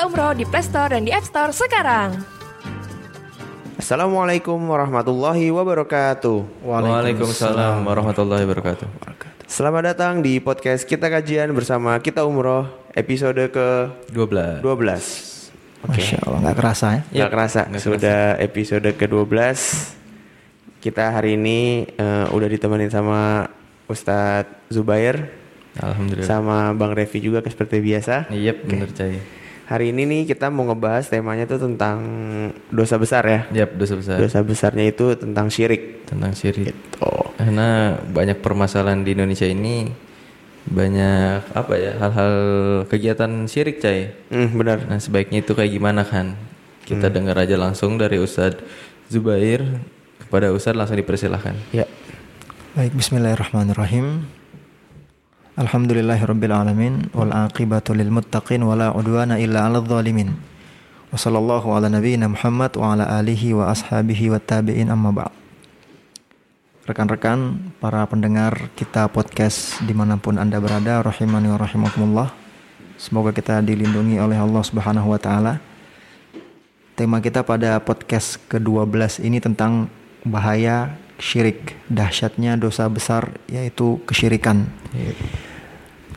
Umroh 0.00 0.32
di 0.32 0.48
Play 0.48 0.64
Store 0.64 0.96
dan 0.96 1.04
di 1.04 1.12
App 1.12 1.28
Store 1.28 1.52
sekarang. 1.52 2.24
Assalamualaikum 3.76 4.56
warahmatullahi 4.56 5.52
wabarakatuh. 5.52 6.64
Waalaikumsalam 6.64 7.84
warahmatullahi 7.84 8.48
wabarakatuh. 8.48 8.88
Selamat 9.44 9.92
datang 9.92 10.24
di 10.24 10.40
podcast 10.40 10.88
kita 10.88 11.12
kajian 11.12 11.52
bersama 11.52 12.00
kita 12.00 12.24
umroh 12.24 12.64
episode 12.96 13.52
ke 13.52 13.68
12. 14.08 14.64
12. 14.64 15.84
Masya 15.84 16.16
Allah 16.24 16.38
nggak 16.48 16.56
kerasa 16.56 16.86
ya. 16.96 17.00
Nggak 17.12 17.32
kerasa 17.36 17.60
nggak 17.68 17.84
sudah 17.84 18.20
episode 18.40 18.88
ke 18.96 19.04
12. 19.04 20.80
Kita 20.80 21.12
hari 21.12 21.36
ini 21.36 21.84
eh, 21.92 22.26
udah 22.32 22.48
ditemenin 22.48 22.88
sama 22.88 23.52
Ustadz 23.84 24.72
Zubair 24.72 25.28
Alhamdulillah. 25.76 26.24
sama 26.24 26.72
Bang 26.72 26.96
Revi 26.96 27.20
juga 27.20 27.44
seperti 27.44 27.84
biasa. 27.84 28.32
Iya, 28.32 28.56
bener 28.56 28.88
Cai. 28.96 29.39
Hari 29.70 29.94
ini 29.94 30.02
nih 30.02 30.22
kita 30.34 30.50
mau 30.50 30.66
ngebahas 30.66 31.06
temanya 31.06 31.46
tuh 31.46 31.62
tentang 31.62 32.02
dosa 32.74 32.98
besar 32.98 33.22
ya. 33.22 33.40
Yap, 33.54 33.78
dosa 33.78 33.94
besar 33.94 34.18
Dosa 34.18 34.42
besarnya 34.42 34.90
itu 34.90 35.14
tentang 35.14 35.46
syirik. 35.46 36.02
tentang 36.10 36.34
syirik. 36.34 36.74
Oh. 36.98 37.30
Karena 37.38 37.94
banyak 38.02 38.42
permasalahan 38.42 39.06
di 39.06 39.14
Indonesia 39.14 39.46
ini 39.46 39.86
banyak 40.66 41.54
apa 41.54 41.74
ya 41.78 41.94
hal-hal 42.02 42.34
kegiatan 42.90 43.46
syirik 43.46 43.78
Cai. 43.78 44.10
Hmm, 44.34 44.58
benar. 44.58 44.90
Nah 44.90 44.98
sebaiknya 44.98 45.38
itu 45.38 45.54
kayak 45.54 45.70
gimana 45.70 46.02
kan? 46.02 46.34
Kita 46.82 47.06
dengar 47.06 47.38
aja 47.38 47.54
langsung 47.54 47.94
dari 47.94 48.18
Ustadz 48.18 48.58
Zubair 49.06 49.62
kepada 50.18 50.50
Ustadz 50.50 50.82
langsung 50.82 50.98
dipersilahkan. 50.98 51.54
Ya. 51.70 51.86
Baik, 52.74 52.98
Bismillahirrahmanirrahim. 52.98 54.39
Alhamdulillahirabbil 55.60 56.56
alamin 56.56 57.12
wal 57.12 57.36
aqibatu 57.36 57.92
lil 57.92 58.08
muttaqin 58.08 58.64
wala 58.64 58.96
udwana 58.96 59.36
illa 59.36 59.68
'alal 59.68 59.84
zalimin. 59.84 60.32
Wa 61.12 61.20
sallallahu 61.20 61.76
ala 61.76 61.92
nabiyyina 61.92 62.32
Muhammad 62.32 62.80
wa 62.80 62.96
ala 62.96 63.04
alihi 63.20 63.52
wa 63.52 63.68
ashabihi 63.68 64.32
wa 64.32 64.40
tabi'in 64.40 64.88
amma 64.88 65.12
ba'd. 65.12 65.36
Rekan-rekan, 66.88 67.60
para 67.76 68.08
pendengar 68.08 68.72
kita 68.72 69.12
podcast 69.12 69.84
di 69.84 69.92
mana 69.92 70.16
pun 70.16 70.40
Anda 70.40 70.56
berada, 70.64 71.04
rahimani 71.04 71.52
wa 71.52 71.60
rahimakumullah. 71.60 72.32
Semoga 72.96 73.28
kita 73.36 73.60
dilindungi 73.60 74.16
oleh 74.16 74.40
Allah 74.40 74.64
Subhanahu 74.64 75.12
wa 75.12 75.20
taala. 75.20 75.60
Tema 76.96 77.20
kita 77.20 77.44
pada 77.44 77.76
podcast 77.84 78.40
ke-12 78.48 79.20
ini 79.28 79.44
tentang 79.44 79.92
bahaya 80.24 80.96
syirik, 81.20 81.76
dahsyatnya 81.92 82.56
dosa 82.56 82.88
besar 82.88 83.36
yaitu 83.44 84.00
kesyirikan. 84.08 84.64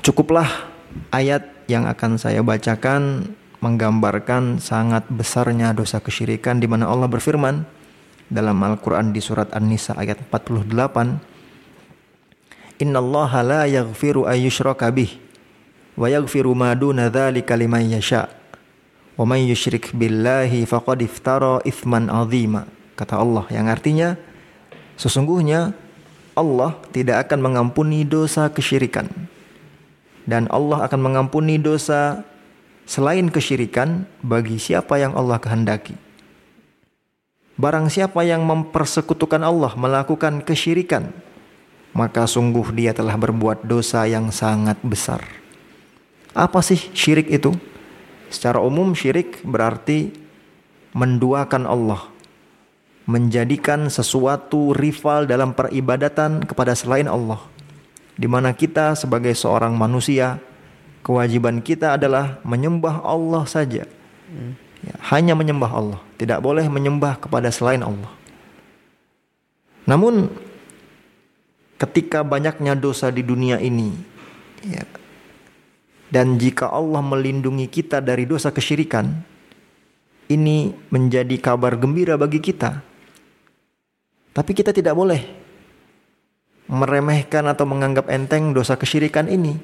Cukuplah 0.03 0.67
ayat 1.15 1.47
yang 1.71 1.87
akan 1.87 2.19
saya 2.19 2.43
bacakan 2.43 3.31
menggambarkan 3.63 4.59
sangat 4.59 5.07
besarnya 5.07 5.71
dosa 5.71 6.03
kesyirikan 6.03 6.59
di 6.59 6.67
mana 6.67 6.91
Allah 6.91 7.07
berfirman 7.07 7.63
dalam 8.27 8.59
Al-Qur'an 8.59 9.15
di 9.15 9.23
surat 9.23 9.47
An-Nisa 9.55 9.95
ayat 9.95 10.19
48 10.27 10.67
Innallaha 12.83 13.39
la 13.47 13.63
yaghfiru 13.63 14.27
ayyushraka 14.27 14.91
bih 14.91 15.15
wa 15.95 16.11
yaghfiru 16.11 16.51
ma 16.51 16.75
duna 16.75 17.07
dzalika 17.07 17.55
liman 17.55 17.87
yasha' 17.87 18.27
wa 19.15 19.23
may 19.23 19.47
yusyrik 19.47 19.95
billahi 19.95 20.67
faqad 20.67 20.99
iftara 20.99 21.63
ithman 21.63 22.11
azima. 22.11 22.67
Kata 22.99 23.23
Allah 23.23 23.47
yang 23.55 23.71
artinya 23.71 24.19
sesungguhnya 24.99 25.71
Allah 26.35 26.75
tidak 26.91 27.23
akan 27.29 27.39
mengampuni 27.39 28.03
dosa 28.03 28.51
kesyirikan 28.51 29.31
dan 30.23 30.47
Allah 30.51 30.85
akan 30.87 30.99
mengampuni 30.99 31.59
dosa 31.59 32.23
selain 32.83 33.31
kesyirikan 33.31 34.07
bagi 34.23 34.59
siapa 34.59 34.99
yang 34.99 35.15
Allah 35.15 35.39
kehendaki 35.39 35.95
barang 37.55 37.87
siapa 37.87 38.25
yang 38.27 38.43
mempersekutukan 38.43 39.43
Allah 39.43 39.71
melakukan 39.79 40.43
kesyirikan 40.43 41.13
maka 41.93 42.25
sungguh 42.25 42.73
dia 42.73 42.91
telah 42.91 43.13
berbuat 43.15 43.63
dosa 43.63 44.03
yang 44.09 44.33
sangat 44.33 44.75
besar 44.81 45.21
apa 46.33 46.59
sih 46.65 46.79
syirik 46.91 47.29
itu 47.29 47.53
Secara 48.33 48.57
umum 48.57 48.97
syirik 48.97 49.45
berarti 49.45 50.09
menduakan 50.97 51.69
Allah. 51.69 52.09
Menjadikan 53.05 53.93
sesuatu 53.93 54.73
rival 54.73 55.29
dalam 55.29 55.53
peribadatan 55.53 56.41
kepada 56.41 56.73
selain 56.73 57.05
Allah. 57.05 57.37
Di 58.13 58.29
mana 58.29 58.53
kita 58.53 58.93
sebagai 58.93 59.33
seorang 59.33 59.73
manusia, 59.73 60.37
kewajiban 61.01 61.59
kita 61.59 61.97
adalah 61.97 62.37
menyembah 62.45 63.01
Allah 63.01 63.43
saja. 63.49 63.83
Ya, 64.83 64.95
hanya 65.15 65.33
menyembah 65.33 65.71
Allah, 65.71 66.01
tidak 66.19 66.43
boleh 66.43 66.67
menyembah 66.67 67.17
kepada 67.17 67.47
selain 67.49 67.81
Allah. 67.81 68.11
Namun 69.87 70.31
ketika 71.79 72.23
banyaknya 72.23 72.75
dosa 72.75 73.07
di 73.09 73.23
dunia 73.23 73.59
ini, 73.59 73.95
ya, 74.63 74.83
dan 76.13 76.37
jika 76.37 76.69
Allah 76.69 77.01
melindungi 77.01 77.65
kita 77.65 77.97
dari 77.97 78.29
dosa 78.29 78.53
kesyirikan, 78.53 79.09
ini 80.29 80.71
menjadi 80.93 81.35
kabar 81.41 81.73
gembira 81.75 82.15
bagi 82.15 82.37
kita. 82.37 82.79
Tapi 84.33 84.51
kita 84.53 84.69
tidak 84.73 84.93
boleh 84.97 85.42
meremehkan 86.67 87.47
atau 87.49 87.67
menganggap 87.67 88.07
enteng 88.11 88.55
dosa 88.55 88.79
kesyirikan 88.79 89.27
ini. 89.27 89.59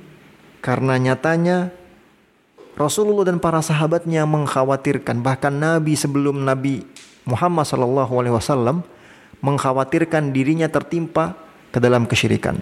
Karena 0.59 0.99
nyatanya 0.99 1.71
Rasulullah 2.75 3.27
dan 3.27 3.43
para 3.43 3.59
sahabatnya 3.59 4.23
mengkhawatirkan, 4.23 5.19
bahkan 5.19 5.51
Nabi 5.51 5.99
sebelum 5.99 6.43
Nabi 6.47 6.83
Muhammad 7.27 7.67
SAW 7.67 8.83
mengkhawatirkan 9.39 10.31
dirinya 10.31 10.67
tertimpa 10.71 11.35
ke 11.71 11.79
dalam 11.79 12.07
kesyirikan. 12.07 12.59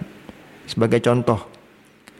Sebagai 0.66 1.00
contoh, 1.02 1.46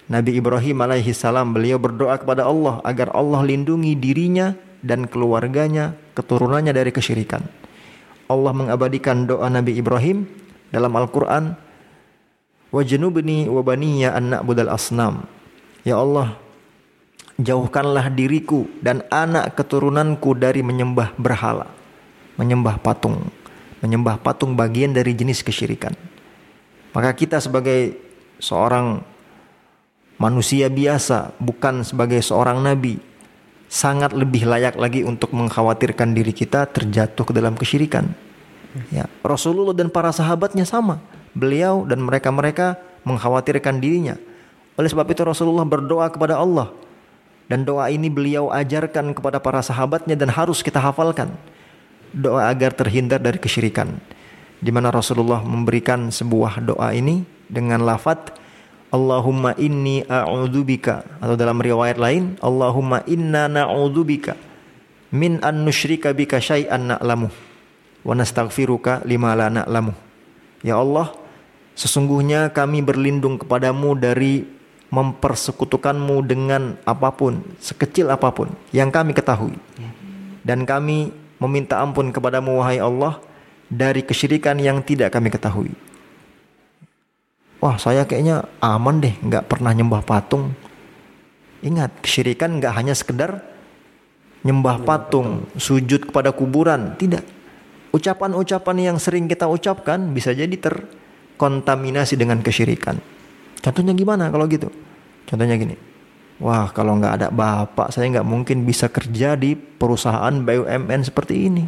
Nabi 0.08 0.40
Ibrahim 0.40 0.78
alaihi 0.80 1.12
salam 1.12 1.52
beliau 1.52 1.76
berdoa 1.76 2.16
kepada 2.16 2.48
Allah 2.48 2.80
agar 2.80 3.12
Allah 3.12 3.44
lindungi 3.44 3.92
dirinya 3.92 4.56
dan 4.80 5.04
keluarganya, 5.04 5.94
keturunannya 6.16 6.72
dari 6.72 6.94
kesyirikan. 6.94 7.44
Allah 8.28 8.52
mengabadikan 8.56 9.28
doa 9.28 9.48
Nabi 9.52 9.76
Ibrahim 9.76 10.24
dalam 10.72 10.92
Al-Qur'an 10.96 11.56
Wajnubni 12.68 13.48
wa 13.48 13.64
baniya 13.64 14.12
an 14.12 14.32
na'budal 14.32 14.68
asnam. 14.68 15.24
Ya 15.86 15.96
Allah, 15.96 16.36
jauhkanlah 17.40 18.12
diriku 18.12 18.68
dan 18.84 19.06
anak 19.08 19.56
keturunanku 19.56 20.36
dari 20.36 20.60
menyembah 20.60 21.16
berhala, 21.16 21.70
menyembah 22.36 22.76
patung. 22.82 23.30
Menyembah 23.78 24.18
patung 24.18 24.58
bagian 24.58 24.90
dari 24.90 25.14
jenis 25.14 25.38
kesyirikan. 25.46 25.94
Maka 26.90 27.14
kita 27.14 27.38
sebagai 27.38 27.94
seorang 28.42 29.06
manusia 30.18 30.66
biasa, 30.66 31.38
bukan 31.38 31.86
sebagai 31.86 32.18
seorang 32.18 32.58
nabi, 32.58 32.98
sangat 33.70 34.16
lebih 34.18 34.50
layak 34.50 34.74
lagi 34.74 35.06
untuk 35.06 35.30
mengkhawatirkan 35.30 36.10
diri 36.10 36.34
kita 36.34 36.66
terjatuh 36.66 37.22
ke 37.22 37.32
dalam 37.32 37.54
kesyirikan. 37.54 38.10
Ya, 38.90 39.06
Rasulullah 39.22 39.78
dan 39.78 39.94
para 39.94 40.10
sahabatnya 40.10 40.66
sama. 40.66 40.98
Beliau 41.36 41.84
dan 41.88 42.04
mereka-mereka 42.04 42.78
mengkhawatirkan 43.04 43.80
dirinya. 43.80 44.16
Oleh 44.78 44.88
sebab 44.88 45.08
itu 45.10 45.24
Rasulullah 45.26 45.66
berdoa 45.66 46.06
kepada 46.12 46.38
Allah. 46.38 46.70
Dan 47.48 47.64
doa 47.64 47.88
ini 47.88 48.12
beliau 48.12 48.52
ajarkan 48.52 49.16
kepada 49.16 49.40
para 49.40 49.64
sahabatnya 49.64 50.14
dan 50.14 50.28
harus 50.28 50.60
kita 50.60 50.78
hafalkan. 50.78 51.32
Doa 52.12 52.52
agar 52.52 52.76
terhindar 52.76 53.18
dari 53.18 53.40
kesyirikan. 53.40 53.96
Di 54.60 54.68
mana 54.68 54.92
Rasulullah 54.92 55.40
memberikan 55.40 56.12
sebuah 56.12 56.60
doa 56.60 56.92
ini 56.92 57.24
dengan 57.48 57.82
lafadz 57.82 58.36
Allahumma 58.88 59.52
inni 59.60 60.00
a'udzubika 60.00 61.04
atau 61.20 61.36
dalam 61.36 61.60
riwayat 61.60 62.00
lain 62.00 62.40
Allahumma 62.40 63.04
inna 63.04 63.44
na'udzubika 63.44 64.32
min 65.12 65.40
an 65.44 65.64
nusyrika 65.64 66.16
bika 66.16 66.40
syai'an 66.40 66.96
na'lamu 66.96 67.28
wa 68.00 68.12
nastaghfiruka 68.16 69.04
lima 69.04 69.36
la 69.36 69.52
na'lamu. 69.52 70.07
Ya 70.62 70.78
Allah, 70.78 71.14
sesungguhnya 71.78 72.50
kami 72.50 72.82
berlindung 72.82 73.38
kepadamu 73.38 73.94
dari 73.94 74.42
mempersekutukanmu 74.88 76.16
dengan 76.24 76.80
apa 76.88 77.12
pun, 77.12 77.44
sekecil 77.60 78.08
apa 78.08 78.32
pun 78.32 78.48
yang 78.72 78.88
kami 78.88 79.12
ketahui. 79.12 79.54
Dan 80.42 80.64
kami 80.64 81.12
meminta 81.38 81.78
ampun 81.78 82.08
kepadamu 82.08 82.58
wahai 82.58 82.80
Allah 82.80 83.20
dari 83.68 84.00
kesyirikan 84.00 84.56
yang 84.58 84.80
tidak 84.80 85.12
kami 85.12 85.28
ketahui. 85.28 85.72
Wah 87.58 87.76
saya 87.76 88.06
kayaknya 88.08 88.46
aman 88.62 89.02
deh 89.02 89.14
nggak 89.18 89.50
pernah 89.50 89.74
nyembah 89.74 90.02
patung. 90.06 90.54
Ingat 91.60 92.00
kesyirikan 92.00 92.62
nggak 92.62 92.72
hanya 92.74 92.94
sekedar 92.94 93.44
nyembah 94.46 94.80
patung. 94.86 95.44
sujud 95.58 96.08
kepada 96.08 96.30
kuburan 96.32 96.94
tidak 96.96 97.26
ucapan-ucapan 97.94 98.76
yang 98.92 98.96
sering 99.00 99.26
kita 99.26 99.48
ucapkan 99.48 100.12
bisa 100.12 100.34
jadi 100.36 100.52
terkontaminasi 100.52 102.18
dengan 102.20 102.40
kesyirikan 102.44 103.00
contohnya 103.64 103.92
gimana 103.96 104.28
kalau 104.28 104.44
gitu 104.48 104.68
contohnya 105.28 105.56
gini 105.56 105.76
Wah, 106.38 106.70
kalau 106.70 106.94
nggak 106.94 107.14
ada 107.18 107.28
bapak, 107.34 107.90
saya 107.90 108.06
nggak 108.14 108.22
mungkin 108.26 108.62
bisa 108.62 108.86
kerja 108.86 109.34
di 109.34 109.58
perusahaan 109.58 110.30
BUMN 110.30 111.02
seperti 111.02 111.50
ini. 111.50 111.66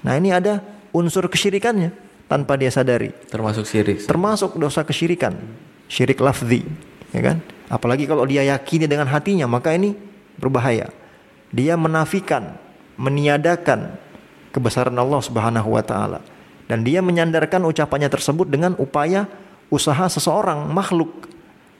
Nah, 0.00 0.16
ini 0.16 0.32
ada 0.32 0.64
unsur 0.96 1.28
kesyirikannya 1.28 1.92
tanpa 2.24 2.56
dia 2.56 2.72
sadari. 2.72 3.12
Termasuk 3.28 3.68
syirik. 3.68 4.00
Termasuk 4.08 4.56
dosa 4.56 4.88
kesyirikan, 4.88 5.36
syirik 5.84 6.16
lafzi, 6.24 6.64
ya 7.12 7.20
kan? 7.20 7.44
Apalagi 7.68 8.08
kalau 8.08 8.24
dia 8.24 8.40
yakini 8.48 8.88
dengan 8.88 9.04
hatinya, 9.04 9.44
maka 9.44 9.76
ini 9.76 9.92
berbahaya. 10.40 10.88
Dia 11.52 11.76
menafikan, 11.76 12.56
meniadakan 12.96 14.00
kebesaran 14.54 14.94
Allah 14.94 15.18
Subhanahu 15.18 15.74
wa 15.74 15.82
taala 15.82 16.22
dan 16.70 16.86
dia 16.86 17.04
menyandarkan 17.04 17.60
ucapannya 17.66 18.08
tersebut 18.08 18.48
dengan 18.48 18.72
upaya 18.80 19.28
usaha 19.68 20.08
seseorang 20.08 20.70
makhluk. 20.72 21.28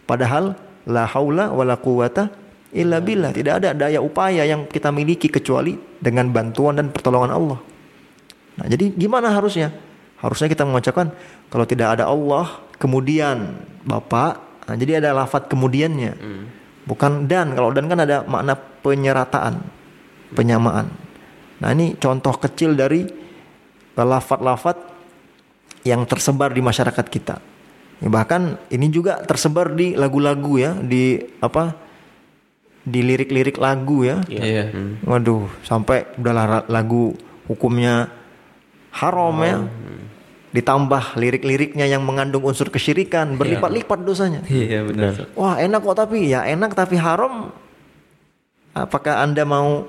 Padahal 0.05 0.59
la 0.85 1.09
haula 1.09 1.49
wala 1.49 1.81
quwata 1.81 2.29
illa 2.77 3.01
billah. 3.01 3.33
Tidak 3.33 3.53
ada 3.65 3.71
daya 3.73 4.05
upaya 4.05 4.45
yang 4.45 4.69
kita 4.69 4.93
miliki 4.93 5.33
kecuali 5.33 5.79
dengan 5.97 6.29
bantuan 6.29 6.77
dan 6.77 6.93
pertolongan 6.93 7.33
Allah. 7.33 7.59
Nah, 8.61 8.67
jadi 8.69 8.93
gimana 8.93 9.33
harusnya? 9.33 9.73
Harusnya 10.21 10.53
kita 10.53 10.69
mengucapkan 10.69 11.11
kalau 11.49 11.65
tidak 11.65 12.01
ada 12.01 12.09
Allah, 12.09 12.61
kemudian 12.77 13.57
Bapak. 13.85 14.41
Nah, 14.65 14.75
jadi 14.77 15.01
ada 15.01 15.17
lafat 15.17 15.49
kemudiannya. 15.49 16.13
Hmm. 16.17 16.45
Bukan 16.85 17.25
dan. 17.25 17.57
Kalau 17.57 17.73
dan 17.73 17.89
kan 17.89 18.05
ada 18.05 18.25
makna 18.29 18.57
penyerataan, 18.57 19.65
penyamaan. 20.37 21.04
Nah, 21.63 21.71
ini 21.71 21.95
contoh 21.99 22.35
kecil 22.39 22.75
dari 22.75 23.07
lafat-lafat 23.95 24.77
yang 25.87 26.03
tersebar 26.09 26.51
di 26.51 26.65
masyarakat 26.65 27.07
kita. 27.07 27.37
Ya, 28.03 28.09
bahkan 28.11 28.59
ini 28.73 28.91
juga 28.91 29.23
tersebar 29.23 29.71
di 29.71 29.95
lagu-lagu 29.95 30.59
ya, 30.59 30.75
di 30.75 31.21
apa? 31.39 31.77
Di 32.85 33.01
lirik-lirik 33.01 33.57
lagu 33.57 34.03
ya. 34.03 34.21
Iya. 34.27 34.43
Yeah. 34.43 34.67
Hmm. 34.75 34.95
Waduh, 35.07 35.47
sampai 35.63 36.11
udahlah 36.19 36.67
lagu 36.67 37.15
hukumnya 37.47 38.11
haram 38.93 39.37
oh. 39.39 39.47
ya. 39.47 39.57
Ditambah 40.55 41.19
lirik-liriknya 41.19 41.91
yang 41.91 42.07
mengandung 42.07 42.47
unsur 42.47 42.71
kesyirikan, 42.71 43.35
berlipat-lipat 43.35 43.99
dosanya. 44.07 44.47
Iya, 44.47 44.87
benar. 44.87 45.27
Wah, 45.35 45.59
enak 45.59 45.83
kok 45.83 45.99
tapi 45.99 46.31
ya 46.31 46.47
enak 46.47 46.79
tapi 46.79 46.95
haram. 46.95 47.51
Apakah 48.75 49.23
Anda 49.23 49.43
mau 49.43 49.87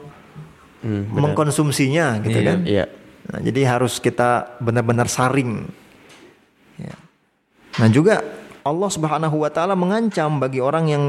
hmm, 0.86 1.18
mengkonsumsinya 1.18 2.22
gitu 2.22 2.38
iya, 2.38 2.46
kan? 2.46 2.60
Iya. 2.62 2.86
Nah, 3.26 3.40
jadi 3.42 3.62
harus 3.66 3.98
kita 3.98 4.62
benar-benar 4.62 5.10
saring. 5.10 5.66
Ya. 6.78 6.94
Nah 7.82 7.90
juga 7.90 8.22
Allah 8.62 8.90
Subhanahu 8.94 9.42
Wa 9.42 9.50
Taala 9.50 9.74
mengancam 9.74 10.38
bagi 10.38 10.62
orang 10.62 10.86
yang 10.86 11.04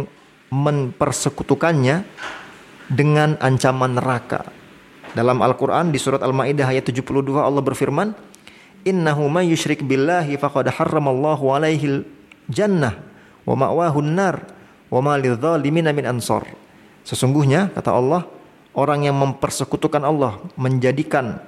mempersekutukannya 0.49 2.09
dengan 2.89 3.37
ancaman 3.43 3.99
neraka. 3.99 4.49
Dalam 5.17 5.41
Al-Quran 5.41 5.91
di 5.91 5.99
surat 5.99 6.21
Al-Ma'idah 6.21 6.69
ayat 6.69 6.93
72 6.93 7.33
Allah 7.41 7.65
berfirman, 7.65 8.13
Innahu 8.87 9.27
may 9.27 9.51
yushrik 9.51 9.83
billahi 9.83 10.39
faqad 10.39 10.71
harramallahu 10.71 11.51
alaihi 11.51 12.07
jannah 12.47 12.95
wa 13.43 13.59
ma'wahu 13.59 13.99
nar 14.05 14.47
wa 14.93 15.01
ma 15.03 15.19
lidzalimina 15.19 15.91
min 15.91 16.07
ansor. 16.07 16.47
Sesungguhnya 17.03 17.75
kata 17.75 17.91
Allah, 17.91 18.29
orang 18.77 19.09
yang 19.09 19.17
mempersekutukan 19.17 20.05
Allah 20.05 20.39
menjadikan 20.61 21.41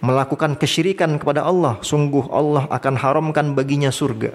melakukan 0.00 0.54
kesyirikan 0.54 1.16
kepada 1.16 1.42
Allah, 1.42 1.80
sungguh 1.80 2.28
Allah 2.28 2.68
akan 2.68 2.94
haramkan 3.00 3.56
baginya 3.56 3.88
surga. 3.88 4.32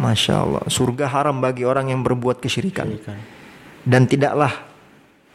Masya 0.00 0.34
Allah, 0.34 0.64
surga 0.66 1.06
haram 1.12 1.38
bagi 1.38 1.62
orang 1.64 1.92
yang 1.92 2.00
berbuat 2.00 2.40
kesyirikan. 2.40 2.96
Dan 3.84 4.08
tidaklah, 4.08 4.52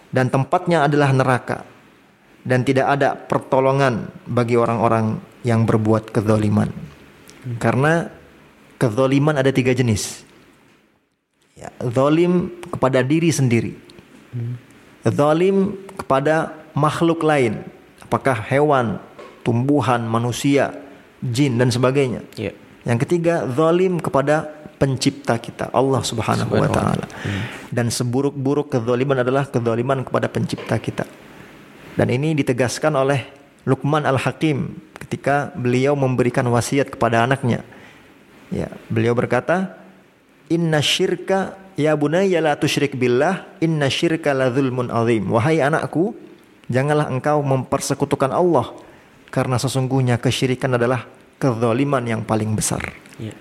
dan 0.10 0.30
tempatnya 0.30 0.86
adalah 0.86 1.13
neraka. 1.13 1.66
Dan 2.45 2.62
tidak 2.62 2.94
ada 2.94 3.18
pertolongan 3.18 4.06
bagi 4.30 4.54
orang-orang 4.54 5.18
yang 5.42 5.66
berbuat 5.66 6.13
kezaliman. 6.13 6.69
Karena 7.57 8.06
kezaliman 8.77 9.42
ada 9.42 9.50
tiga 9.50 9.74
jenis. 9.74 10.22
Ya, 11.57 11.74
zalim 11.89 12.54
kepada 12.69 13.01
diri 13.01 13.33
sendiri. 13.33 13.74
Zalim 15.05 15.77
kepada 15.93 16.53
makhluk 16.73 17.21
lain 17.21 17.61
apakah 18.05 18.37
hewan, 18.37 19.01
tumbuhan, 19.41 20.05
manusia, 20.05 20.73
jin 21.19 21.57
dan 21.57 21.73
sebagainya. 21.73 22.21
Yeah. 22.37 22.53
Yang 22.85 23.09
ketiga, 23.09 23.49
zalim 23.49 23.97
kepada 23.97 24.45
pencipta 24.77 25.41
kita, 25.41 25.73
Allah 25.73 26.05
Subhanahu 26.05 26.53
wa 26.53 26.69
taala. 26.69 27.05
Hmm. 27.25 27.43
Dan 27.73 27.89
seburuk-buruk 27.89 28.69
kezaliman 28.77 29.25
adalah 29.25 29.49
kezaliman 29.49 30.05
kepada 30.05 30.29
pencipta 30.29 30.77
kita. 30.77 31.09
Dan 31.97 32.13
ini 32.13 32.37
ditegaskan 32.37 32.93
oleh 32.93 33.25
Luqman 33.65 34.05
Al-Hakim 34.05 34.77
ketika 35.01 35.49
beliau 35.57 35.97
memberikan 35.97 36.45
wasiat 36.53 36.93
kepada 36.93 37.25
anaknya. 37.25 37.65
Ya, 38.53 38.69
beliau 38.93 39.17
berkata, 39.17 39.81
"Inna 40.53 40.85
syirka 40.85 41.57
ya 41.75 41.95
bunayya 41.95 42.42
la 42.42 42.56
tusyrik 42.56 42.95
billah, 42.95 43.48
inna 43.63 43.88
syirka 43.92 44.31
la 44.36 44.51
zulmun 44.51 44.92
azim." 44.92 45.30
Wahai 45.31 45.60
anakku, 45.63 46.16
Janganlah 46.66 47.13
engkau 47.13 47.45
mempersekutukan 47.45 48.33
Allah 48.33 48.74
karena 49.30 49.62
sesungguhnya 49.62 50.18
kesyirikan 50.18 50.74
adalah 50.74 51.06
kezaliman 51.38 52.01
yang 52.01 52.25
paling 52.25 52.57
besar. 52.57 52.81
Ya. 53.22 53.38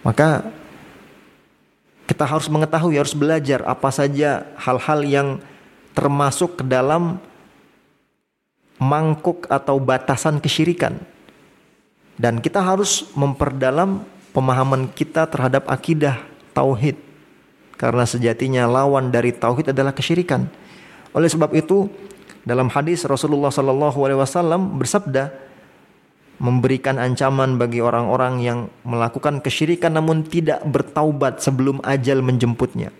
Maka 0.00 0.48
kita 2.08 2.24
harus 2.24 2.48
mengetahui, 2.48 2.96
harus 2.96 3.12
belajar 3.12 3.60
apa 3.68 3.92
saja 3.92 4.48
hal-hal 4.56 5.00
yang 5.04 5.28
termasuk 5.92 6.60
ke 6.60 6.64
dalam 6.64 7.20
mangkuk 8.80 9.44
atau 9.52 9.76
batasan 9.76 10.40
kesyirikan. 10.40 10.96
Dan 12.16 12.40
kita 12.40 12.64
harus 12.64 13.10
memperdalam 13.12 14.06
pemahaman 14.32 14.88
kita 14.88 15.28
terhadap 15.28 15.68
akidah 15.68 16.22
tauhid. 16.56 16.96
Karena 17.74 18.06
sejatinya 18.06 18.70
lawan 18.70 19.10
dari 19.10 19.34
tauhid 19.34 19.74
adalah 19.74 19.90
kesyirikan. 19.90 20.46
Oleh 21.14 21.26
sebab 21.30 21.50
itu, 21.54 21.90
dalam 22.44 22.70
hadis 22.70 23.02
Rasulullah 23.08 23.50
Sallallahu 23.50 23.98
Alaihi 24.04 24.20
Wasallam 24.20 24.78
bersabda 24.78 25.32
memberikan 26.38 26.98
ancaman 26.98 27.56
bagi 27.56 27.78
orang-orang 27.78 28.42
yang 28.42 28.58
melakukan 28.82 29.38
kesyirikan 29.38 29.94
namun 29.94 30.26
tidak 30.26 30.60
bertaubat 30.66 31.38
sebelum 31.40 31.78
ajal 31.86 32.20
menjemputnya. 32.20 32.90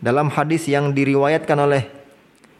Dalam 0.00 0.28
hadis 0.32 0.68
yang 0.68 0.92
diriwayatkan 0.92 1.56
oleh 1.56 1.88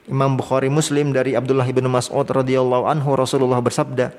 Imam 0.07 0.38
Bukhari 0.38 0.71
Muslim 0.71 1.11
dari 1.11 1.35
Abdullah 1.35 1.66
bin 1.69 1.90
Mas'ud 1.90 2.25
radhiyallahu 2.25 2.87
anhu 2.87 3.19
Rasulullah 3.19 3.59
bersabda, 3.59 4.14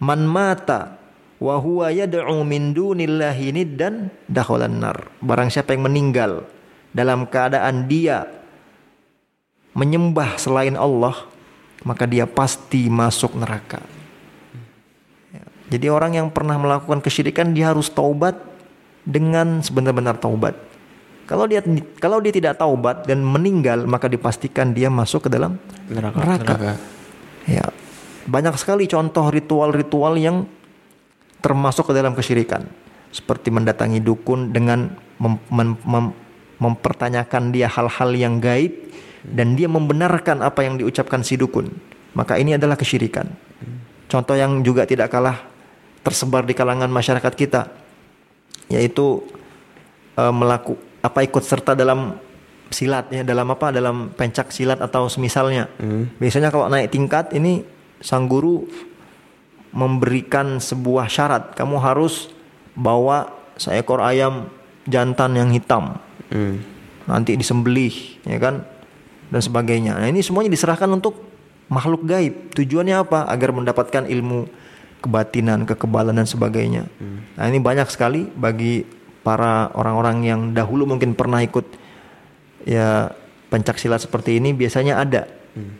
"Man 0.00 0.24
mata 0.24 0.96
wa 1.38 1.56
huwa 1.58 1.90
yad'u 1.90 2.42
min 2.42 2.74
dunillahi 2.74 3.54
niddan 3.54 4.10
dakhalan 4.26 4.78
nar." 4.82 5.10
Barang 5.22 5.50
siapa 5.50 5.74
yang 5.74 5.86
meninggal 5.86 6.46
dalam 6.92 7.26
keadaan 7.30 7.86
dia 7.86 8.26
menyembah 9.78 10.34
selain 10.40 10.74
Allah, 10.74 11.14
maka 11.86 12.02
dia 12.08 12.26
pasti 12.26 12.90
masuk 12.90 13.38
neraka. 13.38 13.78
Ya. 15.30 15.44
Jadi 15.70 15.86
orang 15.86 16.18
yang 16.18 16.28
pernah 16.34 16.58
melakukan 16.58 16.98
kesyirikan 16.98 17.54
dia 17.54 17.70
harus 17.70 17.86
taubat 17.92 18.34
dengan 19.06 19.62
sebenar-benar 19.62 20.18
taubat. 20.18 20.58
Kalau 21.28 21.44
dia 21.44 21.60
kalau 22.00 22.24
dia 22.24 22.32
tidak 22.32 22.56
taubat 22.56 23.04
dan 23.04 23.20
meninggal 23.20 23.84
maka 23.84 24.08
dipastikan 24.08 24.72
dia 24.72 24.88
masuk 24.88 25.28
ke 25.28 25.30
dalam 25.30 25.60
neraka. 25.92 26.16
neraka. 26.24 26.44
neraka. 26.44 26.72
Ya. 27.44 27.64
Banyak 28.28 28.56
sekali 28.60 28.88
contoh 28.88 29.28
ritual-ritual 29.28 30.16
yang 30.16 30.48
termasuk 31.40 31.90
ke 31.90 31.92
dalam 31.94 32.14
kesyirikan. 32.14 32.66
Seperti 33.08 33.48
mendatangi 33.48 34.04
dukun 34.04 34.52
dengan 34.52 34.92
mem 35.18 35.40
mem 35.48 35.70
mem 35.84 36.06
mempertanyakan 36.58 37.54
dia 37.54 37.70
hal-hal 37.70 38.10
yang 38.18 38.42
gaib 38.42 38.74
dan 39.22 39.54
dia 39.54 39.70
membenarkan 39.70 40.42
apa 40.42 40.66
yang 40.66 40.74
diucapkan 40.74 41.22
si 41.22 41.38
dukun, 41.38 41.70
maka 42.18 42.34
ini 42.34 42.58
adalah 42.58 42.74
kesyirikan. 42.74 43.30
Contoh 44.10 44.34
yang 44.34 44.64
juga 44.66 44.88
tidak 44.88 45.12
kalah 45.12 45.38
tersebar 46.02 46.42
di 46.48 46.56
kalangan 46.56 46.88
masyarakat 46.88 47.32
kita 47.36 47.68
yaitu 48.72 49.20
e, 50.16 50.22
melaku 50.32 50.76
apa 51.04 51.24
ikut 51.24 51.44
serta 51.44 51.76
dalam 51.76 52.16
silat 52.68 53.08
ya 53.12 53.24
dalam 53.24 53.48
apa 53.48 53.72
dalam 53.72 54.12
pencak 54.12 54.52
silat 54.52 54.80
atau 54.80 55.08
semisalnya. 55.08 55.68
Hmm. 55.80 56.08
Biasanya 56.16 56.48
kalau 56.52 56.68
naik 56.68 56.92
tingkat 56.92 57.32
ini 57.36 57.64
sang 58.00 58.28
guru 58.28 58.64
memberikan 59.74 60.58
sebuah 60.58 61.10
syarat, 61.10 61.54
kamu 61.54 61.76
harus 61.80 62.32
bawa 62.72 63.32
seekor 63.60 64.00
ayam 64.00 64.48
jantan 64.88 65.36
yang 65.36 65.50
hitam. 65.52 66.00
Hmm. 66.32 66.60
Nanti 67.08 67.36
disembelih, 67.36 68.20
ya 68.28 68.36
kan? 68.36 68.64
dan 69.28 69.40
sebagainya. 69.44 69.96
Nah, 69.96 70.08
ini 70.08 70.24
semuanya 70.24 70.48
diserahkan 70.52 70.88
untuk 70.88 71.20
makhluk 71.68 72.08
gaib. 72.08 72.52
Tujuannya 72.56 72.96
apa? 73.04 73.28
Agar 73.28 73.52
mendapatkan 73.52 74.08
ilmu 74.08 74.48
kebatinan, 75.04 75.68
kekebalan 75.68 76.16
dan 76.16 76.26
sebagainya. 76.26 76.88
Hmm. 76.98 77.28
Nah, 77.36 77.44
ini 77.46 77.60
banyak 77.60 77.88
sekali 77.92 78.24
bagi 78.24 78.82
para 79.22 79.68
orang-orang 79.76 80.24
yang 80.24 80.40
dahulu 80.56 80.88
mungkin 80.88 81.12
pernah 81.12 81.44
ikut 81.44 81.66
ya 82.64 83.12
pencak 83.52 83.76
silat 83.76 84.00
seperti 84.00 84.40
ini 84.40 84.56
biasanya 84.56 85.00
ada 85.00 85.28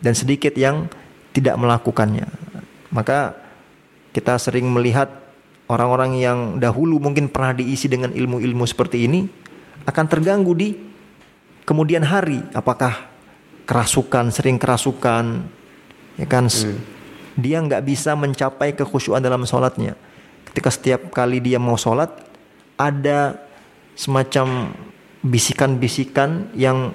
dan 0.02 0.12
sedikit 0.12 0.52
yang 0.58 0.90
tidak 1.32 1.56
melakukannya. 1.56 2.26
Maka 2.92 3.36
kita 4.18 4.34
sering 4.42 4.66
melihat 4.66 5.06
orang-orang 5.70 6.18
yang 6.18 6.38
dahulu 6.58 6.98
mungkin 6.98 7.30
pernah 7.30 7.54
diisi 7.54 7.86
dengan 7.86 8.10
ilmu-ilmu 8.10 8.66
seperti 8.66 9.06
ini 9.06 9.30
akan 9.86 10.04
terganggu 10.10 10.52
di 10.58 10.74
kemudian 11.62 12.02
hari. 12.02 12.42
Apakah 12.50 13.06
kerasukan 13.62 14.34
sering 14.34 14.58
kerasukan 14.58 15.46
ya 16.18 16.26
kan? 16.26 16.50
S- 16.50 16.66
dia 17.38 17.62
nggak 17.62 17.86
bisa 17.86 18.18
mencapai 18.18 18.74
kekhusyuan 18.74 19.22
dalam 19.22 19.46
sholatnya. 19.46 19.94
Ketika 20.50 20.74
setiap 20.74 21.06
kali 21.14 21.38
dia 21.38 21.62
mau 21.62 21.78
sholat 21.78 22.10
ada 22.74 23.38
semacam 23.94 24.74
bisikan-bisikan 25.22 26.50
yang 26.58 26.90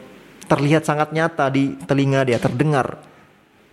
terlihat 0.52 0.84
sangat 0.84 1.16
nyata 1.16 1.48
di 1.48 1.80
telinga 1.88 2.28
dia 2.28 2.36
terdengar 2.44 3.00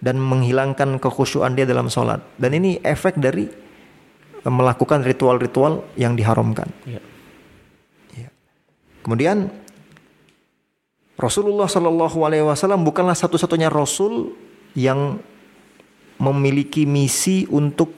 dan 0.01 0.17
menghilangkan 0.17 0.97
kekhusyuan 0.97 1.53
dia 1.53 1.69
dalam 1.69 1.93
sholat 1.93 2.25
dan 2.41 2.51
ini 2.57 2.81
efek 2.81 3.21
dari 3.21 3.49
eh, 4.41 4.53
melakukan 4.53 5.05
ritual-ritual 5.05 5.85
yang 5.97 6.17
diharamkan 6.17 6.69
Iya. 6.89 7.01
Ya. 8.17 8.31
Kemudian 9.05 9.53
Rasulullah 11.21 11.69
Shallallahu 11.69 12.19
Alaihi 12.25 12.45
Wasallam 12.49 12.81
bukanlah 12.81 13.13
satu-satunya 13.13 13.69
Rasul 13.69 14.33
yang 14.73 15.21
memiliki 16.17 16.89
misi 16.89 17.45
untuk 17.53 17.93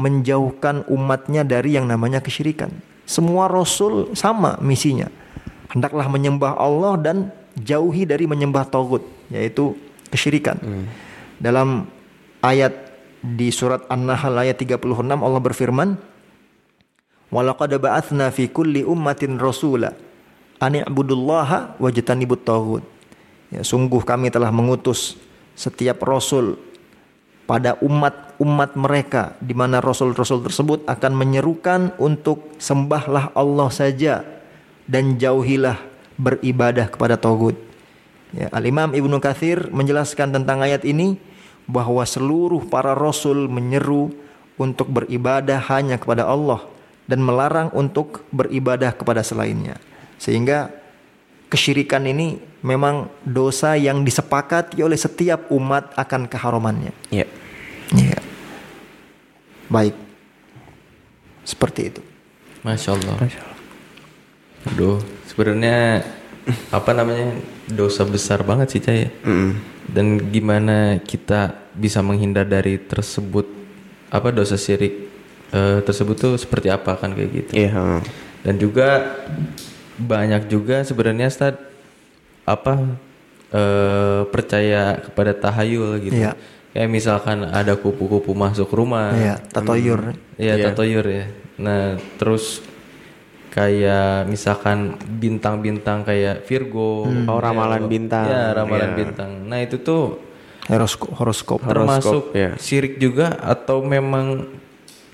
menjauhkan 0.00 0.88
umatnya 0.88 1.44
dari 1.44 1.76
yang 1.76 1.84
namanya 1.84 2.24
kesyirikan. 2.24 2.72
Semua 3.04 3.52
Rasul 3.52 4.16
sama 4.16 4.56
misinya. 4.64 5.08
Hendaklah 5.70 6.08
menyembah 6.08 6.56
Allah 6.56 6.94
dan 7.00 7.16
jauhi 7.58 8.08
dari 8.08 8.24
menyembah 8.24 8.64
tauhid, 8.68 9.04
yaitu 9.28 9.76
kesyirikan. 10.08 10.56
Dalam 11.40 11.88
ayat 12.44 12.72
di 13.24 13.48
surat 13.48 13.88
An-Nahl 13.88 14.36
ayat 14.36 14.60
36 14.60 14.84
Allah 15.00 15.42
berfirman, 15.42 15.96
Walaqad 17.32 17.74
ba'athna 17.80 18.30
fi 18.30 18.46
kulli 18.46 18.86
ummatin 18.86 19.40
rasula 19.40 19.96
an 20.62 20.78
i'budullaha 20.78 21.74
wajtanibut 21.82 22.46
taghut. 22.46 22.84
Ya, 23.50 23.66
sungguh 23.66 24.02
kami 24.06 24.30
telah 24.30 24.54
mengutus 24.54 25.18
setiap 25.54 26.02
rasul 26.06 26.58
pada 27.44 27.76
umat-umat 27.84 28.74
mereka 28.74 29.36
di 29.38 29.52
mana 29.52 29.78
rasul-rasul 29.78 30.42
tersebut 30.42 30.88
akan 30.88 31.12
menyerukan 31.12 31.92
untuk 32.00 32.56
sembahlah 32.56 33.36
Allah 33.36 33.68
saja 33.68 34.24
dan 34.88 35.20
jauhilah 35.20 35.76
beribadah 36.16 36.88
kepada 36.88 37.20
tagut. 37.20 37.56
Ya, 38.34 38.50
Al-Imam 38.50 38.90
Ibnu 38.90 39.22
Katsir 39.22 39.70
menjelaskan 39.70 40.34
tentang 40.34 40.58
ayat 40.58 40.82
ini 40.82 41.14
bahwa 41.70 42.02
seluruh 42.02 42.66
para 42.66 42.92
rasul 42.92 43.46
menyeru 43.46 44.10
untuk 44.58 44.90
beribadah 44.90 45.62
hanya 45.70 45.96
kepada 45.96 46.26
Allah 46.26 46.66
dan 47.06 47.22
melarang 47.22 47.70
untuk 47.70 48.26
beribadah 48.34 48.90
kepada 48.90 49.22
selainnya. 49.22 49.78
Sehingga 50.18 50.74
kesyirikan 51.46 52.02
ini 52.10 52.42
memang 52.64 53.06
dosa 53.22 53.78
yang 53.78 54.02
disepakati 54.02 54.82
oleh 54.82 54.98
setiap 54.98 55.52
umat 55.54 55.94
akan 55.94 56.26
keharumannya. 56.26 56.92
Iya. 57.14 57.26
Iya. 57.94 58.18
Baik. 59.70 59.94
Seperti 61.44 61.92
itu. 61.92 62.02
Masya 62.64 62.96
Allah. 62.96 63.16
Aduh, 64.72 64.96
sebenarnya 65.28 66.00
apa 66.68 66.90
namanya 66.92 67.40
dosa 67.66 68.04
besar 68.04 68.44
banget 68.44 68.76
sih 68.76 68.80
Cah 68.82 68.94
ya. 68.94 69.08
Mm-mm. 69.24 69.50
Dan 69.84 70.20
gimana 70.28 70.98
kita 71.00 71.52
bisa 71.72 72.00
menghindar 72.00 72.44
dari 72.44 72.76
tersebut 72.76 73.44
apa 74.08 74.28
dosa 74.30 74.54
syirik 74.54 75.08
eh, 75.50 75.78
tersebut 75.82 76.16
tuh 76.16 76.34
seperti 76.36 76.68
apa 76.68 76.96
kan 76.96 77.12
kayak 77.12 77.30
gitu. 77.32 77.50
Iya. 77.56 77.70
heeh. 77.72 78.00
Dan 78.44 78.54
juga 78.60 79.16
banyak 79.96 80.50
juga 80.50 80.84
sebenarnya 80.84 81.30
Ustaz 81.30 81.54
apa 82.44 82.74
eh, 83.50 84.22
percaya 84.28 85.00
kepada 85.00 85.32
tahayul 85.32 85.90
gitu. 86.04 86.20
Iya. 86.28 86.36
Kayak 86.74 86.90
misalkan 86.90 87.46
ada 87.46 87.78
kupu-kupu 87.78 88.34
masuk 88.34 88.66
rumah. 88.74 89.14
Iya, 89.14 89.34
tatoyur. 89.46 90.10
Iya, 90.34 90.58
Iya. 90.58 90.64
tatoyur 90.70 91.06
ya. 91.06 91.24
Nah, 91.54 91.94
terus 92.18 92.58
kayak 93.54 94.26
misalkan 94.26 94.98
bintang-bintang 94.98 96.02
kayak 96.02 96.42
Virgo, 96.42 97.06
Oh, 97.30 97.38
ramalan 97.38 97.86
bintang. 97.86 98.26
Ya, 98.26 98.50
ramalan 98.50 98.90
Iya. 98.92 98.98
bintang. 98.98 99.30
Nah, 99.46 99.62
itu 99.62 99.78
tuh 99.78 100.18
Horoskop, 100.66 101.12
horoskop. 101.14 101.58
termasuk 101.62 102.24
ya. 102.34 102.56
syirik 102.58 102.98
juga 102.98 103.36
atau 103.38 103.84
memang 103.84 104.48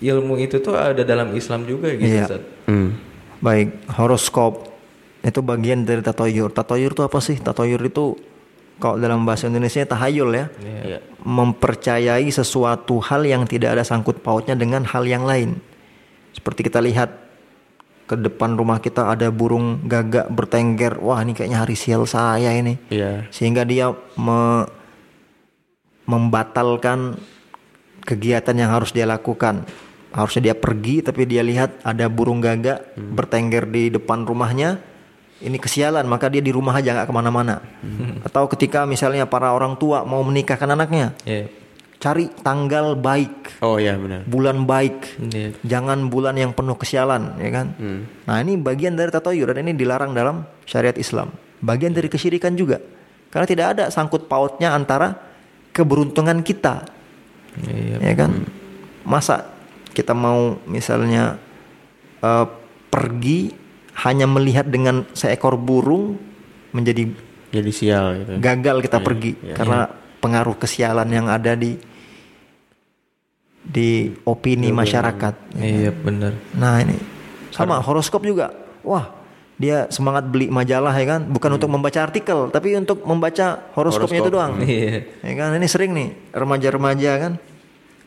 ilmu 0.01 0.41
itu 0.41 0.57
tuh 0.57 0.73
ada 0.73 1.05
dalam 1.05 1.37
Islam 1.37 1.69
juga 1.69 1.93
gitu, 1.93 2.09
Iya. 2.09 2.25
Ustaz? 2.25 2.43
Hmm. 2.65 2.97
Baik, 3.43 3.77
horoskop 3.93 4.73
itu 5.21 5.41
bagian 5.45 5.85
dari 5.85 6.01
tatoyur. 6.01 6.49
Tatoyur 6.49 6.97
itu 6.97 7.03
apa 7.05 7.19
sih? 7.21 7.37
Tatoyur 7.37 7.83
itu 7.83 8.17
kalau 8.81 8.97
dalam 8.97 9.29
bahasa 9.29 9.53
Indonesia 9.53 9.85
tahayul 9.85 10.31
ya. 10.33 10.47
Iya. 10.65 10.99
Mempercayai 11.21 12.25
sesuatu 12.33 12.97
hal 13.05 13.29
yang 13.29 13.45
tidak 13.45 13.77
ada 13.77 13.85
sangkut 13.85 14.25
pautnya 14.25 14.57
dengan 14.57 14.89
hal 14.89 15.05
yang 15.05 15.29
lain. 15.29 15.61
Seperti 16.33 16.65
kita 16.65 16.81
lihat 16.81 17.20
ke 18.11 18.19
depan 18.19 18.59
rumah 18.59 18.83
kita 18.83 19.07
ada 19.07 19.31
burung 19.31 19.87
gagak 19.87 20.27
bertengger. 20.35 20.99
Wah, 20.99 21.23
ini 21.23 21.31
kayaknya 21.31 21.63
hari 21.63 21.79
sial 21.79 22.03
saya 22.11 22.51
ini. 22.51 22.75
Iya. 22.91 23.31
Sehingga 23.31 23.63
dia 23.63 23.95
me- 24.19 24.67
membatalkan 26.11 27.15
kegiatan 28.03 28.59
yang 28.59 28.75
harus 28.75 28.91
dia 28.91 29.07
lakukan. 29.07 29.63
Harusnya 30.11 30.51
dia 30.51 30.57
pergi 30.59 31.07
tapi 31.07 31.23
dia 31.23 31.47
lihat 31.47 31.87
ada 31.87 32.11
burung 32.11 32.43
gagak 32.43 32.99
bertengger 32.99 33.71
di 33.71 33.95
depan 33.95 34.27
rumahnya. 34.27 34.83
Ini 35.39 35.55
kesialan 35.55 36.05
maka 36.11 36.27
dia 36.27 36.43
di 36.43 36.51
rumah 36.51 36.75
aja 36.75 36.91
nggak 36.91 37.07
ke 37.07 37.15
mana-mana. 37.15 37.63
Atau 38.27 38.51
ketika 38.51 38.91
misalnya 38.91 39.23
para 39.31 39.55
orang 39.55 39.79
tua 39.79 40.03
mau 40.03 40.19
menikahkan 40.27 40.67
anaknya, 40.67 41.15
Iya. 41.23 41.47
Cari 42.01 42.33
tanggal 42.33 42.97
baik, 42.97 43.61
Oh 43.61 43.77
iya 43.77 43.93
benar. 43.95 44.25
bulan 44.25 44.65
baik, 44.65 45.21
Iya. 45.21 45.53
jangan 45.61 46.09
bulan 46.09 46.33
yang 46.33 46.51
penuh 46.51 46.73
kesialan, 46.75 47.37
ya 47.37 47.51
kan? 47.53 47.77
Nah 48.25 48.41
ini 48.41 48.57
bagian 48.57 48.97
dari 48.97 49.13
tatoyur 49.13 49.53
dan 49.53 49.61
ini 49.63 49.77
dilarang 49.77 50.11
dalam 50.11 50.49
syariat 50.65 50.97
Islam. 50.97 51.29
Bagian 51.61 51.93
dari 51.93 52.09
kesyirikan 52.09 52.57
juga, 52.57 52.81
karena 53.29 53.45
tidak 53.45 53.67
ada 53.77 53.85
sangkut 53.89 54.25
pautnya 54.27 54.73
antara 54.73 55.13
keberuntungan 55.71 56.41
kita, 56.41 56.89
Iya. 57.61 58.01
ya 58.01 58.15
kan? 58.17 58.49
Masa 59.05 59.45
kita 59.91 60.17
mau 60.17 60.57
misalnya 60.65 61.37
eh, 62.19 62.47
pergi 62.89 63.53
hanya 64.01 64.25
melihat 64.25 64.65
dengan 64.65 65.05
seekor 65.13 65.57
burung 65.57 66.17
menjadi 66.71 67.13
Jadi 67.51 67.71
sial 67.71 68.07
gitu. 68.17 68.31
gagal 68.39 68.77
kita 68.81 68.99
pergi 69.01 69.37
karena 69.53 69.85
pengaruh 70.17 70.55
kesialan 70.55 71.09
yang 71.09 71.27
ada 71.27 71.53
di 71.53 71.75
di 73.61 74.11
opini 74.25 74.73
masyarakat. 74.73 75.55
Iya, 75.57 75.93
benar. 75.93 76.33
Nah 76.57 76.81
ini 76.81 76.97
sama 77.53 77.79
horoskop 77.81 78.25
juga. 78.25 78.53
Wah 78.81 79.13
dia 79.61 79.85
semangat 79.93 80.25
beli 80.25 80.49
majalah 80.49 80.97
ya 80.97 81.05
kan, 81.05 81.29
bukan 81.29 81.61
untuk 81.61 81.69
membaca 81.69 82.01
artikel, 82.01 82.49
tapi 82.49 82.73
untuk 82.81 83.05
membaca 83.05 83.61
horoskopnya 83.77 84.25
itu 84.25 84.33
doang. 84.33 84.57
Iya. 84.65 85.05
Ya 85.21 85.33
kan 85.37 85.53
ini 85.53 85.69
sering 85.69 85.93
nih 85.93 86.09
remaja-remaja 86.33 87.13
kan. 87.21 87.33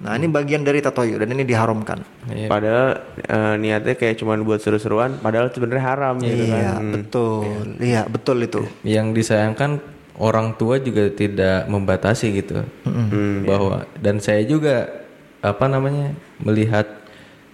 Nah 0.01 0.17
ini 0.17 0.25
bagian 0.27 0.65
dari 0.65 0.81
tatoyur 0.81 1.21
dan 1.21 1.29
ini 1.29 1.45
diharamkan. 1.45 2.01
Iya. 2.25 2.49
Padahal 2.49 2.89
eh, 3.21 3.55
niatnya 3.61 3.93
kayak 3.93 4.17
cuman 4.17 4.41
buat 4.41 4.65
seru-seruan, 4.65 5.21
padahal 5.21 5.53
sebenarnya 5.53 5.85
haram 5.85 6.17
gitu 6.17 6.43
kan. 6.49 6.57
Iya 6.57 6.73
Hmm. 6.73 6.91
betul, 6.97 7.65
iya 7.77 8.01
betul 8.09 8.37
itu. 8.41 8.61
Yang 8.81 9.07
disayangkan 9.21 9.77
orang 10.17 10.57
tua 10.57 10.81
juga 10.81 11.13
tidak 11.13 11.69
membatasi 11.69 12.27
gitu. 12.33 12.65
Hmm, 12.89 13.45
bahwa 13.45 13.85
dan 14.01 14.17
saya 14.17 14.41
juga 14.41 15.02
apa 15.43 15.67
namanya 15.67 16.15
melihat 16.39 16.87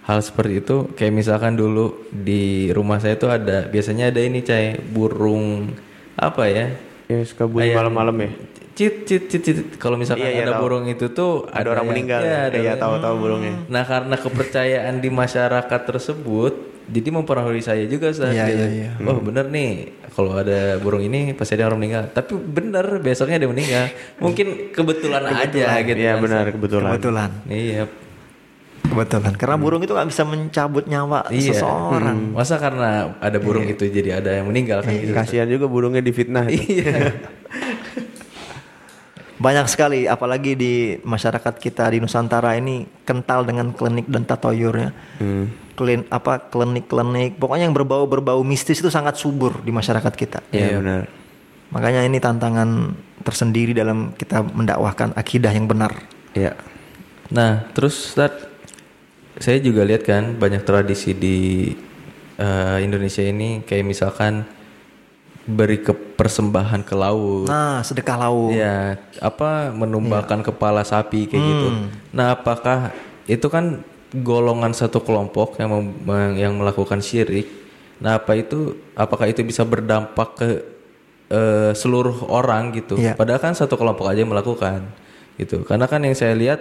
hal 0.02 0.22
seperti 0.22 0.62
itu 0.62 0.76
kayak 0.92 1.10
misalkan 1.12 1.52
dulu 1.52 2.06
di 2.08 2.70
rumah 2.70 2.96
saya 2.96 3.14
tuh 3.14 3.28
ada 3.28 3.66
biasanya 3.66 4.08
ada 4.08 4.20
ini 4.20 4.40
cai 4.40 4.78
burung 4.80 5.74
apa 6.14 6.46
ya 6.46 6.66
Ya 7.04 7.18
suka 7.20 7.42
bunyi 7.44 7.74
malam-malam 7.74 8.14
ya. 8.16 8.30
cit 8.70 9.02
cit 9.02 9.26
cit 9.26 9.42
cit 9.42 9.58
kalau 9.76 9.98
misalkan 9.98 10.24
Iya, 10.24 10.30
iya, 10.32 10.42
ada 10.46 10.54
tahu. 10.54 10.62
burung 10.62 10.86
itu 10.86 11.10
tuh 11.10 11.42
Ada 11.44 11.66
orang 11.66 11.82
yang- 11.82 11.90
meninggal. 11.90 12.20
Iya, 12.22 12.38
ada 12.40 12.54
Iya, 12.54 12.62
orang- 12.70 12.80
tahu-tahu 12.80 13.14
burungnya. 13.18 13.54
Nah 13.66 13.82
karena 13.82 14.14
kepercayaan 14.16 14.94
di 14.96 15.10
masyarakat 15.10 15.80
tersebut, 15.84 16.54
jadi 16.90 17.08
mempengaruhi 17.08 17.62
saya 17.62 17.86
juga 17.86 18.10
saat 18.10 18.34
Iya, 18.34 18.46
iya, 18.50 18.66
iya. 18.66 18.90
Oh 19.06 19.22
bener 19.22 19.46
nih, 19.46 19.94
kalau 20.10 20.34
ada 20.34 20.74
burung 20.76 21.00
ini 21.00 21.30
pasti 21.32 21.54
ada 21.54 21.70
orang 21.70 21.78
meninggal. 21.78 22.10
Tapi 22.10 22.34
bener 22.34 22.98
besoknya 22.98 23.38
ada 23.38 23.46
meninggal. 23.46 23.94
Mungkin 24.18 24.74
kebetulan, 24.74 25.22
aja 25.24 25.46
gitu. 25.86 25.96
Iya 25.96 26.18
benar 26.18 26.50
kebetulan. 26.50 26.90
Kebetulan. 26.90 27.30
Iya. 27.46 27.86
Kebetulan. 28.80 29.32
Karena 29.38 29.54
burung 29.54 29.86
itu 29.86 29.94
nggak 29.94 30.10
bisa 30.10 30.26
mencabut 30.26 30.84
nyawa 30.90 31.30
Iya. 31.30 31.54
seseorang. 31.54 32.34
Masa 32.34 32.58
karena 32.58 33.14
ada 33.22 33.38
burung 33.38 33.62
itu 33.64 33.86
jadi 33.86 34.18
ada 34.18 34.42
yang 34.42 34.50
meninggal 34.50 34.82
kan 34.82 34.90
gitu. 34.90 35.14
Kasihan 35.14 35.46
juga 35.46 35.70
burungnya 35.70 36.02
difitnah. 36.02 36.50
itu. 36.50 36.82
Iya. 36.82 37.14
Banyak 39.40 39.72
sekali, 39.72 40.04
apalagi 40.04 40.52
di 40.52 40.74
masyarakat 41.00 41.54
kita 41.56 41.88
di 41.88 41.96
Nusantara 41.96 42.60
ini 42.60 42.84
kental 43.08 43.48
dengan 43.48 43.72
klinik 43.72 44.04
dan 44.04 44.28
tatoyurnya. 44.28 44.92
Hmm. 45.16 45.48
Klin 45.80 46.04
apa 46.12 46.36
klinik-klinik, 46.52 47.40
pokoknya 47.40 47.64
yang 47.64 47.72
berbau-berbau 47.72 48.44
mistis 48.44 48.84
itu 48.84 48.92
sangat 48.92 49.16
subur 49.16 49.64
di 49.64 49.72
masyarakat 49.72 50.12
kita. 50.12 50.44
Iya 50.52 50.76
benar. 50.76 51.08
Makanya 51.72 52.04
ini 52.04 52.20
tantangan 52.20 52.92
tersendiri 53.24 53.72
dalam 53.72 54.12
kita 54.12 54.44
mendakwahkan 54.44 55.16
akidah 55.16 55.48
yang 55.48 55.64
benar. 55.64 55.96
Iya. 56.36 56.52
Nah, 57.32 57.64
terus 57.72 58.12
Ustaz, 58.12 58.44
saya 59.40 59.56
juga 59.64 59.88
lihat 59.88 60.04
kan 60.04 60.36
banyak 60.36 60.68
tradisi 60.68 61.16
di 61.16 61.72
eh, 62.36 62.78
Indonesia 62.84 63.24
ini 63.24 63.64
kayak 63.64 63.88
misalkan 63.88 64.44
beri 65.48 65.80
ke 65.80 65.96
persembahan 65.96 66.84
ke 66.84 66.92
laut. 66.92 67.48
Nah, 67.48 67.80
sedekah 67.80 68.20
laut. 68.20 68.52
Ya, 68.52 69.00
apa 69.16 69.72
menumbalkan 69.72 70.44
kepala 70.44 70.84
sapi 70.84 71.24
kayak 71.24 71.40
gitu. 71.40 71.68
Nah, 72.12 72.36
apakah 72.36 72.92
itu 73.24 73.46
kan 73.48 73.80
golongan 74.10 74.74
satu 74.74 75.00
kelompok 75.00 75.58
yang 75.62 75.70
mem- 75.70 76.34
yang 76.34 76.52
melakukan 76.58 76.98
syirik? 76.98 77.46
Nah, 78.00 78.16
apa 78.18 78.32
itu 78.34 78.80
apakah 78.96 79.28
itu 79.28 79.44
bisa 79.44 79.62
berdampak 79.62 80.28
ke 80.34 80.48
eh, 81.30 81.72
seluruh 81.76 82.26
orang 82.26 82.74
gitu? 82.74 82.98
Iya. 82.98 83.14
Padahal 83.14 83.38
kan 83.38 83.54
satu 83.54 83.78
kelompok 83.78 84.10
aja 84.10 84.24
yang 84.24 84.32
melakukan 84.32 84.82
gitu. 85.38 85.62
Karena 85.62 85.86
kan 85.86 86.02
yang 86.02 86.16
saya 86.16 86.34
lihat 86.34 86.60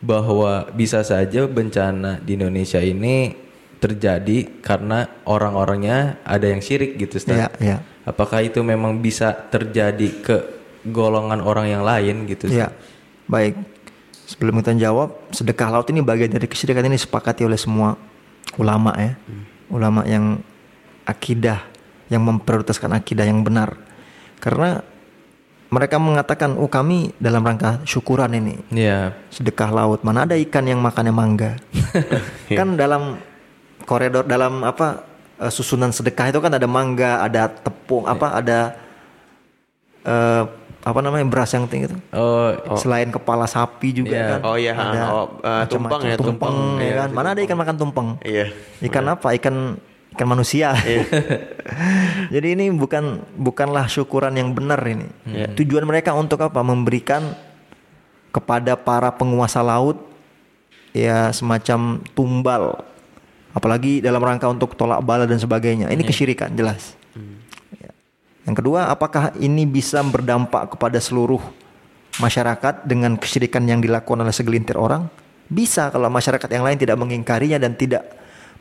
bahwa 0.00 0.64
bisa 0.72 1.04
saja 1.04 1.44
bencana 1.44 2.16
di 2.24 2.40
Indonesia 2.40 2.80
ini 2.80 3.36
terjadi 3.80 4.60
karena 4.60 5.08
orang-orangnya 5.24 6.20
ada 6.24 6.48
yang 6.48 6.60
syirik 6.64 6.96
gitu, 6.96 7.16
Ustaz. 7.20 7.36
Iya, 7.36 7.48
iya. 7.60 7.76
Apakah 8.04 8.40
itu 8.40 8.60
memang 8.64 9.00
bisa 9.00 9.32
terjadi 9.32 10.08
ke 10.24 10.36
golongan 10.88 11.40
orang 11.44 11.68
yang 11.68 11.84
lain 11.84 12.24
gitu? 12.28 12.48
Ya, 12.48 12.72
baik. 13.28 13.56
Sebelum 14.30 14.62
kita 14.62 14.78
jawab, 14.78 15.26
sedekah 15.34 15.74
laut 15.74 15.90
ini 15.90 16.06
bagian 16.06 16.30
dari 16.30 16.46
kesyirikan 16.46 16.86
ini 16.86 16.94
disepakati 16.94 17.42
oleh 17.42 17.58
semua 17.58 17.98
ulama 18.62 18.94
ya. 18.94 19.18
Ulama 19.74 20.06
yang 20.06 20.38
akidah, 21.02 21.66
yang 22.06 22.22
memprioritaskan 22.22 22.94
akidah 22.94 23.26
yang 23.26 23.42
benar. 23.42 23.74
Karena 24.38 24.86
mereka 25.66 25.98
mengatakan, 25.98 26.54
oh 26.62 26.70
kami 26.70 27.10
dalam 27.18 27.42
rangka 27.42 27.82
syukuran 27.82 28.30
ini. 28.38 28.54
Iya. 28.70 29.18
Sedekah 29.34 29.74
laut, 29.74 30.06
mana 30.06 30.22
ada 30.22 30.38
ikan 30.38 30.62
yang 30.62 30.78
makannya 30.78 31.10
mangga. 31.10 31.58
kan 32.58 32.78
dalam 32.78 33.18
koridor, 33.82 34.22
dalam 34.30 34.62
apa 34.62 35.02
eh, 35.42 35.50
susunan 35.50 35.90
sedekah 35.90 36.30
itu 36.30 36.38
kan 36.38 36.54
ada 36.54 36.70
mangga, 36.70 37.26
ada 37.26 37.50
tepung, 37.50 38.06
apa 38.06 38.38
ada 38.38 38.58
eh, 40.06 40.44
apa 40.90 41.00
namanya 41.00 41.22
beras 41.24 41.54
yang 41.54 41.70
tinggi 41.70 41.86
itu. 41.86 41.96
Oh, 42.10 42.50
Selain 42.74 43.06
kepala 43.08 43.46
sapi 43.46 43.94
juga 43.94 44.12
Iya. 44.12 44.26
kan. 44.26 44.40
Oh 44.42 44.56
iya, 44.58 44.72
ada 44.74 45.00
oh, 45.14 45.26
macam-macam. 45.38 45.70
tumpeng 45.70 46.02
ya, 46.02 46.16
tumpeng, 46.18 46.34
tumpeng. 46.36 46.56
ya 46.76 46.82
Iya, 46.82 46.94
kan. 46.98 47.08
Mana 47.14 47.28
ada 47.32 47.40
ikan 47.46 47.58
makan 47.58 47.76
tumpeng? 47.78 48.08
Iya. 48.20 48.46
Ikan 48.82 49.04
apa? 49.06 49.28
Ikan 49.38 49.56
ikan 50.10 50.26
manusia. 50.28 50.74
Jadi 52.34 52.48
ini 52.58 52.68
bukan 52.74 53.22
bukanlah 53.38 53.86
syukuran 53.86 54.34
yang 54.34 54.50
benar 54.50 54.82
ini. 54.82 55.06
Tujuan 55.54 55.86
mereka 55.86 56.12
untuk 56.12 56.42
apa? 56.42 56.60
Memberikan 56.60 57.34
kepada 58.30 58.78
para 58.78 59.10
penguasa 59.10 59.62
laut 59.62 59.98
ya 60.92 61.30
semacam 61.30 62.02
tumbal. 62.12 62.82
Apalagi 63.50 63.98
dalam 63.98 64.22
rangka 64.22 64.46
untuk 64.46 64.78
tolak 64.78 65.02
bala 65.02 65.26
dan 65.26 65.38
sebagainya. 65.38 65.90
Ini 65.90 66.02
kesyirikan 66.06 66.54
jelas. 66.54 66.94
Ya. 68.44 68.52
Yang 68.52 68.56
kedua, 68.64 68.88
apakah 68.88 69.36
ini 69.36 69.68
bisa 69.68 70.00
berdampak 70.00 70.76
kepada 70.76 70.96
seluruh 70.96 71.40
masyarakat 72.18 72.88
dengan 72.88 73.16
kesyirikan 73.16 73.64
yang 73.68 73.80
dilakukan 73.84 74.24
oleh 74.24 74.34
segelintir 74.34 74.80
orang? 74.80 75.08
Bisa 75.50 75.90
kalau 75.90 76.08
masyarakat 76.08 76.46
yang 76.48 76.64
lain 76.64 76.78
tidak 76.78 76.96
mengingkarinya 76.96 77.58
dan 77.58 77.74
tidak 77.74 78.06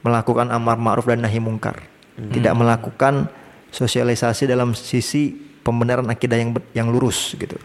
melakukan 0.02 0.50
amar 0.50 0.80
ma'ruf 0.80 1.06
dan 1.06 1.22
nahi 1.22 1.39
mungkar. 1.39 1.80
Tidak 2.20 2.52
melakukan 2.52 3.32
sosialisasi 3.72 4.50
dalam 4.50 4.76
sisi 4.76 5.32
pembenaran 5.63 6.08
akidah 6.10 6.36
yang 6.36 6.52
yang 6.76 6.88
lurus 6.92 7.38
gitu. 7.39 7.56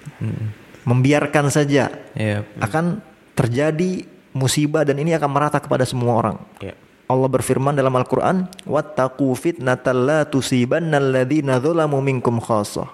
Membiarkan 0.85 1.49
saja 1.49 1.91
iya. 2.13 2.45
akan 2.61 3.01
terjadi 3.33 4.05
musibah 4.37 4.85
dan 4.85 5.01
ini 5.01 5.17
akan 5.17 5.31
merata 5.33 5.59
kepada 5.59 5.89
semua 5.89 6.15
orang. 6.15 6.37
Iya. 6.61 6.77
Allah 7.05 7.29
berfirman 7.29 7.77
dalam 7.77 7.93
Al-Qur'an, 7.93 8.49
"Wattaqu 8.65 9.29
fitnatal 9.37 9.99
la 10.09 10.21
tusibannal 10.25 11.13
ladzina 11.13 11.61
dzalamu 11.61 12.01
minkum 12.01 12.41
khassah." 12.41 12.89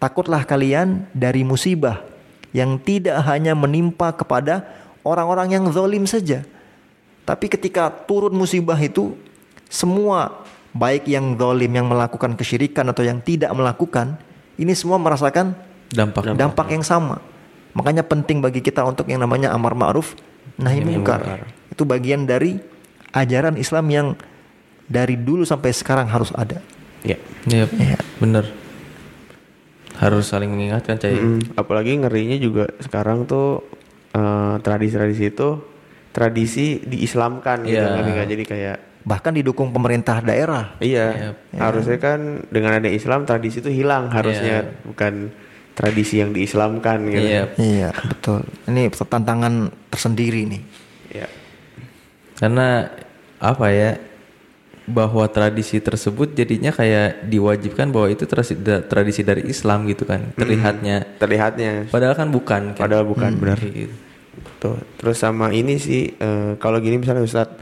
Takutlah 0.00 0.46
kalian 0.48 1.10
dari 1.12 1.42
musibah 1.44 2.00
yang 2.56 2.80
tidak 2.80 3.20
hanya 3.28 3.52
menimpa 3.52 4.14
kepada 4.14 4.64
orang-orang 5.04 5.58
yang 5.58 5.64
zalim 5.74 6.08
saja. 6.08 6.46
Tapi 7.28 7.52
ketika 7.52 7.92
turun 8.08 8.32
musibah 8.32 8.78
itu 8.80 9.12
semua 9.68 10.46
baik 10.72 11.04
yang 11.04 11.36
zalim 11.36 11.68
yang 11.68 11.84
melakukan 11.90 12.32
kesyirikan 12.32 12.88
atau 12.88 13.04
yang 13.04 13.20
tidak 13.20 13.52
melakukan 13.52 14.16
ini 14.56 14.72
semua 14.72 14.96
merasakan 14.96 15.52
Dampak. 15.92 16.32
dampak 16.32 16.68
yang 16.72 16.84
sama. 16.84 17.20
Makanya 17.76 18.02
penting 18.02 18.40
bagi 18.40 18.64
kita 18.64 18.80
untuk 18.82 19.04
yang 19.06 19.20
namanya 19.20 19.52
amar 19.52 19.76
ma'ruf 19.76 20.16
nahi 20.56 20.80
mungkar. 20.80 21.44
Itu 21.68 21.84
bagian 21.84 22.24
dari 22.24 22.58
ajaran 23.10 23.56
Islam 23.56 23.86
yang 23.88 24.08
dari 24.84 25.16
dulu 25.16 25.44
sampai 25.44 25.70
sekarang 25.70 26.08
harus 26.08 26.32
ada. 26.32 26.60
Iya. 27.02 27.20
Iya. 27.46 27.98
Bener. 28.18 28.44
Harus 29.98 30.30
saling 30.30 30.48
mengingatkan, 30.48 30.94
Cai. 30.96 31.18
Mm, 31.18 31.58
apalagi 31.58 31.98
ngerinya 31.98 32.38
juga 32.38 32.70
sekarang 32.78 33.26
tuh 33.26 33.66
eh, 34.14 34.54
tradisi-tradisi 34.62 35.24
itu 35.28 35.48
tradisi 36.08 36.80
diislamkan 36.80 37.62
gitu 37.68 37.78
Iya. 37.78 38.14
kan 38.16 38.26
jadi 38.26 38.44
kayak 38.44 38.78
Bahkan 39.04 39.32
didukung 39.40 39.72
pemerintah 39.72 40.20
daerah. 40.20 40.76
iya 40.80 41.32
harusnya 41.54 41.96
kan 41.96 42.44
dengan 42.50 42.76
ada 42.76 42.90
Islam 42.90 43.24
tradisi 43.24 43.60
itu 43.60 43.70
hilang 43.70 44.10
harusnya 44.10 44.68
bukan 44.84 45.32
tradisi 45.72 46.18
yang 46.18 46.34
diislamkan 46.34 47.06
gitu 47.06 47.22
Iya. 47.22 47.42
Iya, 47.56 47.90
betul. 47.94 48.42
Ini 48.66 48.90
tantangan 48.90 49.70
tersendiri 49.88 50.42
nih. 50.48 50.62
Iya. 51.14 51.26
Karena 52.38 52.86
apa 53.42 53.66
ya? 53.74 53.98
Bahwa 54.88 55.28
tradisi 55.28 55.84
tersebut 55.84 56.32
jadinya 56.32 56.72
kayak 56.72 57.28
diwajibkan 57.28 57.92
bahwa 57.92 58.08
itu 58.08 58.24
tradisi, 58.24 58.56
da- 58.56 58.80
tradisi 58.80 59.20
dari 59.20 59.44
Islam 59.44 59.84
gitu 59.84 60.08
kan. 60.08 60.32
Terlihatnya. 60.32 61.04
terlihatnya 61.20 61.92
Padahal 61.92 62.16
kan 62.16 62.32
bukan. 62.32 62.72
Kan? 62.72 62.88
padahal 62.88 63.04
bukan 63.04 63.36
benar 63.36 63.60
Kayak 63.60 63.74
gitu. 63.84 63.94
Tuh, 64.58 64.80
terus 64.96 65.20
sama 65.20 65.52
ini 65.52 65.76
sih 65.76 66.16
eh, 66.16 66.56
kalau 66.56 66.80
gini 66.80 66.96
misalnya 66.96 67.20
Ustadz, 67.20 67.60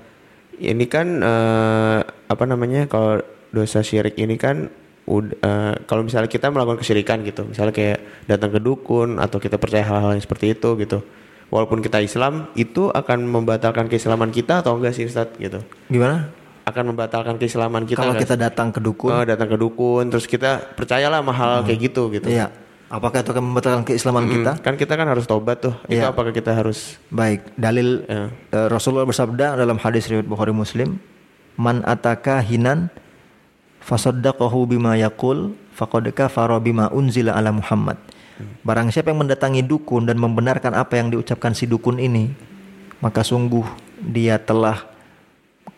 ini 0.62 0.86
kan 0.86 1.18
eh, 1.18 2.00
apa 2.06 2.44
namanya 2.46 2.86
kalau 2.86 3.18
dosa 3.50 3.82
syirik 3.82 4.14
ini 4.22 4.38
kan 4.38 4.70
eh, 4.70 5.74
kalau 5.82 6.02
misalnya 6.06 6.30
kita 6.30 6.46
melakukan 6.54 6.78
kesyirikan 6.78 7.26
gitu, 7.26 7.42
misalnya 7.48 7.74
kayak 7.74 7.98
datang 8.30 8.54
ke 8.54 8.60
dukun 8.62 9.18
atau 9.18 9.42
kita 9.42 9.58
percaya 9.58 9.82
hal-hal 9.82 10.14
yang 10.14 10.22
seperti 10.22 10.54
itu 10.54 10.68
gitu. 10.78 11.02
Walaupun 11.46 11.78
kita 11.78 12.02
Islam, 12.02 12.50
itu 12.58 12.90
akan 12.90 13.22
membatalkan 13.22 13.86
keislaman 13.86 14.34
kita 14.34 14.66
atau 14.66 14.74
enggak 14.74 14.98
sih 14.98 15.06
Ustadz 15.06 15.38
gitu? 15.38 15.62
Gimana? 15.86 16.30
Akan 16.66 16.90
membatalkan 16.90 17.38
keislaman 17.38 17.86
kita 17.86 18.02
Kalau 18.02 18.18
kita 18.18 18.34
datang 18.34 18.74
ke 18.74 18.82
dukun, 18.82 19.14
Oh, 19.14 19.22
datang 19.22 19.46
ke 19.46 19.54
dukun, 19.54 20.10
terus 20.10 20.26
kita 20.26 20.74
percayalah 20.74 21.22
sama 21.22 21.30
hal 21.30 21.62
kayak 21.62 21.78
gitu 21.86 22.10
gitu. 22.10 22.26
iya. 22.26 22.50
Apakah 22.86 23.18
itu 23.22 23.30
akan 23.34 23.44
membatalkan 23.50 23.82
keislaman 23.82 24.26
kita? 24.30 24.62
Kan 24.62 24.78
kita 24.78 24.94
kan 24.94 25.06
harus 25.06 25.26
tobat 25.26 25.58
tuh. 25.58 25.74
Itu 25.86 26.02
Iya. 26.02 26.10
apakah 26.14 26.30
kita 26.30 26.54
harus 26.54 26.98
Baik, 27.10 27.42
dalil 27.54 28.02
Ya. 28.06 28.30
eh, 28.30 28.66
Rasulullah 28.66 29.06
bersabda 29.06 29.58
dalam 29.58 29.78
hadis 29.78 30.06
riwayat 30.06 30.26
Bukhari 30.26 30.54
Muslim, 30.54 30.98
"Man 31.58 31.82
ataka 31.82 32.38
hinan 32.42 32.90
fasaddaqahu 33.82 34.66
bima 34.70 34.94
yaqul 34.94 35.54
faqad 35.74 36.10
kafara 36.14 36.58
bima 36.58 36.86
unzila 36.90 37.34
ala 37.34 37.50
Muhammad." 37.54 37.98
Barang 38.60 38.92
siapa 38.92 39.08
yang 39.12 39.24
mendatangi 39.24 39.64
dukun 39.64 40.04
dan 40.04 40.20
membenarkan 40.20 40.76
apa 40.76 41.00
yang 41.00 41.08
diucapkan 41.08 41.56
si 41.56 41.64
dukun 41.64 41.96
ini, 41.96 42.28
maka 43.00 43.24
sungguh 43.24 43.64
dia 43.96 44.36
telah 44.36 44.84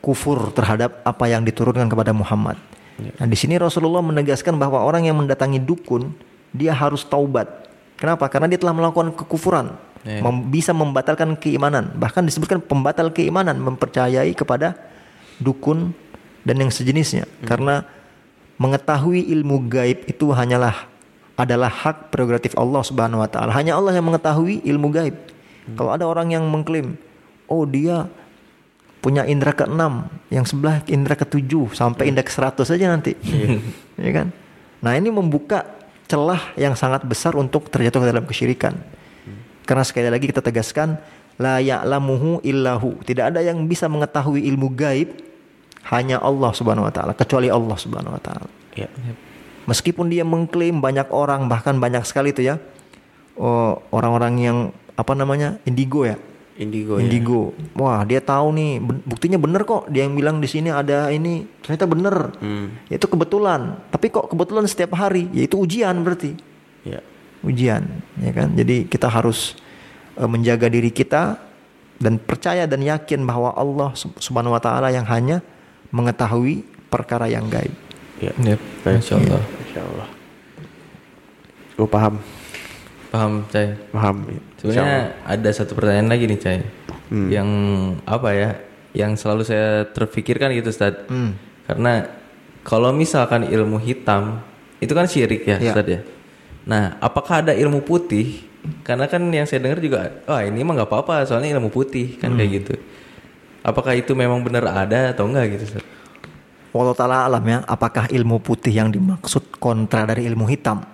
kufur 0.02 0.50
terhadap 0.50 0.98
apa 1.06 1.24
yang 1.30 1.46
diturunkan 1.46 1.86
kepada 1.86 2.10
Muhammad. 2.10 2.58
Nah, 2.98 3.26
di 3.30 3.36
sini 3.38 3.54
Rasulullah 3.62 4.02
menegaskan 4.02 4.58
bahwa 4.58 4.82
orang 4.82 5.06
yang 5.06 5.14
mendatangi 5.14 5.62
dukun 5.62 6.10
dia 6.50 6.74
harus 6.74 7.06
taubat. 7.06 7.70
Kenapa? 7.94 8.26
Karena 8.26 8.50
dia 8.50 8.58
telah 8.58 8.74
melakukan 8.74 9.14
kekufuran, 9.14 9.74
Mem- 10.06 10.50
bisa 10.50 10.74
membatalkan 10.74 11.34
keimanan. 11.38 11.94
Bahkan 11.94 12.26
disebutkan 12.26 12.58
pembatal 12.62 13.10
keimanan 13.14 13.58
mempercayai 13.58 14.34
kepada 14.34 14.74
dukun 15.38 15.94
dan 16.42 16.58
yang 16.58 16.70
sejenisnya. 16.70 17.26
Karena 17.46 17.86
mengetahui 18.58 19.30
ilmu 19.30 19.66
gaib 19.70 20.06
itu 20.10 20.30
hanyalah 20.34 20.90
adalah 21.38 21.70
hak 21.70 22.11
prerogatif 22.11 22.59
Allah 22.59 22.83
Subhanahu 22.83 23.22
wa 23.22 23.31
taala. 23.31 23.55
Hanya 23.55 23.79
Allah 23.79 23.94
yang 23.94 24.11
mengetahui 24.11 24.66
ilmu 24.66 24.90
gaib. 24.90 25.14
Kalau 25.79 25.94
ada 25.94 26.03
orang 26.09 26.35
yang 26.35 26.42
mengklaim, 26.48 26.98
oh 27.46 27.62
dia 27.62 28.11
punya 28.98 29.22
indera 29.22 29.55
keenam, 29.55 30.11
yang 30.33 30.42
sebelah 30.42 30.83
indera 30.90 31.14
ketujuh 31.14 31.70
sampai 31.77 32.11
indera 32.11 32.27
ke 32.27 32.33
100 32.35 32.66
saja 32.66 32.90
nanti. 32.90 33.14
ya 33.94 34.11
kan? 34.18 34.35
Nah, 34.83 34.92
ini 34.98 35.12
membuka 35.14 35.62
celah 36.11 36.57
yang 36.59 36.74
sangat 36.74 37.05
besar 37.05 37.37
untuk 37.38 37.70
terjatuh 37.70 38.03
ke 38.03 38.07
dalam 38.11 38.24
kesyirikan. 38.27 38.74
Karena 39.68 39.85
sekali 39.85 40.09
lagi 40.09 40.27
kita 40.33 40.40
tegaskan 40.40 40.96
la 41.37 41.61
ya'lamuhu 41.61 42.40
illahu. 42.42 42.98
Tidak 43.05 43.31
ada 43.31 43.44
yang 43.44 43.68
bisa 43.68 43.87
mengetahui 43.87 44.42
ilmu 44.48 44.72
gaib 44.72 45.12
hanya 45.92 46.18
Allah 46.18 46.51
Subhanahu 46.57 46.88
wa 46.88 46.92
taala, 46.92 47.12
kecuali 47.12 47.53
Allah 47.53 47.77
Subhanahu 47.77 48.16
wa 48.16 48.22
taala. 48.24 48.48
Ya. 48.72 48.88
Meskipun 49.68 50.09
dia 50.09 50.24
mengklaim 50.24 50.81
banyak 50.81 51.12
orang 51.12 51.44
bahkan 51.44 51.76
banyak 51.76 52.00
sekali 52.09 52.33
itu 52.33 52.40
ya. 52.40 52.57
Oh, 53.37 53.85
orang-orang 53.92 54.35
yang 54.40 54.59
apa 54.96 55.12
namanya 55.12 55.61
indigo 55.68 56.09
ya? 56.09 56.16
Indigo, 56.59 56.98
ya. 56.98 57.07
indigo. 57.07 57.54
Wah 57.78 58.02
dia 58.02 58.18
tahu 58.18 58.50
nih 58.57 58.83
buktinya 58.83 59.38
bener 59.38 59.62
kok. 59.62 59.87
Dia 59.92 60.09
yang 60.09 60.18
bilang 60.18 60.42
di 60.42 60.48
sini 60.50 60.72
ada 60.72 61.12
ini 61.12 61.46
ternyata 61.62 61.87
bener. 61.87 62.35
Hmm. 62.40 62.74
itu 62.90 63.07
kebetulan. 63.07 63.78
Tapi 63.92 64.11
kok 64.11 64.26
kebetulan 64.33 64.64
setiap 64.66 64.96
hari? 64.98 65.31
Yaitu 65.31 65.61
ujian 65.61 65.94
berarti. 66.02 66.35
Ya. 66.83 67.04
ujian 67.46 67.87
ya 68.18 68.33
kan? 68.35 68.50
Jadi 68.59 68.90
kita 68.90 69.07
harus 69.07 69.54
eh, 70.18 70.26
menjaga 70.26 70.66
diri 70.66 70.90
kita 70.90 71.38
dan 72.02 72.18
percaya 72.18 72.66
dan 72.66 72.83
yakin 72.83 73.22
bahwa 73.22 73.54
Allah 73.54 73.94
Sub- 73.94 74.18
Subhanahu 74.18 74.59
wa 74.59 74.62
taala 74.62 74.90
yang 74.90 75.07
hanya 75.07 75.44
mengetahui 75.94 76.66
perkara 76.90 77.31
yang 77.31 77.46
gaib. 77.46 77.70
Ya. 78.18 78.35
Yep, 78.35 78.61
Masya 78.83 79.14
Allah. 79.14 79.42
Masya 79.68 79.85
Allah. 79.85 80.09
Gue 81.76 81.88
paham, 81.92 82.14
Paham, 83.12 83.33
Cai. 83.52 83.76
paham. 83.92 84.16
Allah. 84.24 84.40
Sebenarnya 84.57 85.00
ada 85.28 85.50
satu 85.52 85.76
pertanyaan 85.76 86.09
lagi 86.09 86.24
nih, 86.24 86.40
Cai. 86.40 86.61
Hmm. 87.12 87.28
Yang 87.28 87.48
apa 88.09 88.28
ya? 88.33 88.50
Yang 88.96 89.12
selalu 89.20 89.42
saya 89.44 89.85
terpikirkan 89.92 90.57
gitu, 90.57 90.72
Ustaz. 90.72 91.04
Hmm. 91.12 91.37
Karena 91.68 92.09
kalau 92.64 92.96
misalkan 92.96 93.44
ilmu 93.44 93.76
hitam 93.76 94.40
itu 94.81 94.92
kan 94.96 95.04
syirik 95.04 95.44
ya, 95.44 95.61
Ya. 95.61 95.76
Ustaz 95.76 95.85
ya. 95.85 96.00
Nah, 96.64 96.96
apakah 97.04 97.44
ada 97.44 97.52
ilmu 97.52 97.85
putih? 97.85 98.48
Karena 98.88 99.04
kan 99.04 99.20
yang 99.28 99.44
saya 99.44 99.61
dengar 99.61 99.85
juga, 99.85 100.24
wah 100.24 100.40
ini 100.40 100.64
mah 100.64 100.81
nggak 100.81 100.88
apa-apa, 100.88 101.28
soalnya 101.28 101.57
ilmu 101.61 101.68
putih 101.68 102.16
kan 102.16 102.33
kayak 102.37 102.64
gitu. 102.64 102.74
Apakah 103.61 103.92
itu 103.92 104.16
memang 104.16 104.40
benar 104.40 104.64
ada 104.64 105.12
atau 105.12 105.28
enggak 105.28 105.61
gitu, 105.61 105.76
Ustaz? 105.76 105.85
Wallahu 106.78 106.94
taala 106.94 107.26
alam 107.26 107.42
ya, 107.42 107.58
apakah 107.66 108.06
ilmu 108.06 108.38
putih 108.38 108.70
yang 108.70 108.94
dimaksud 108.94 109.58
kontra 109.58 110.06
dari 110.06 110.30
ilmu 110.30 110.46
hitam? 110.46 110.86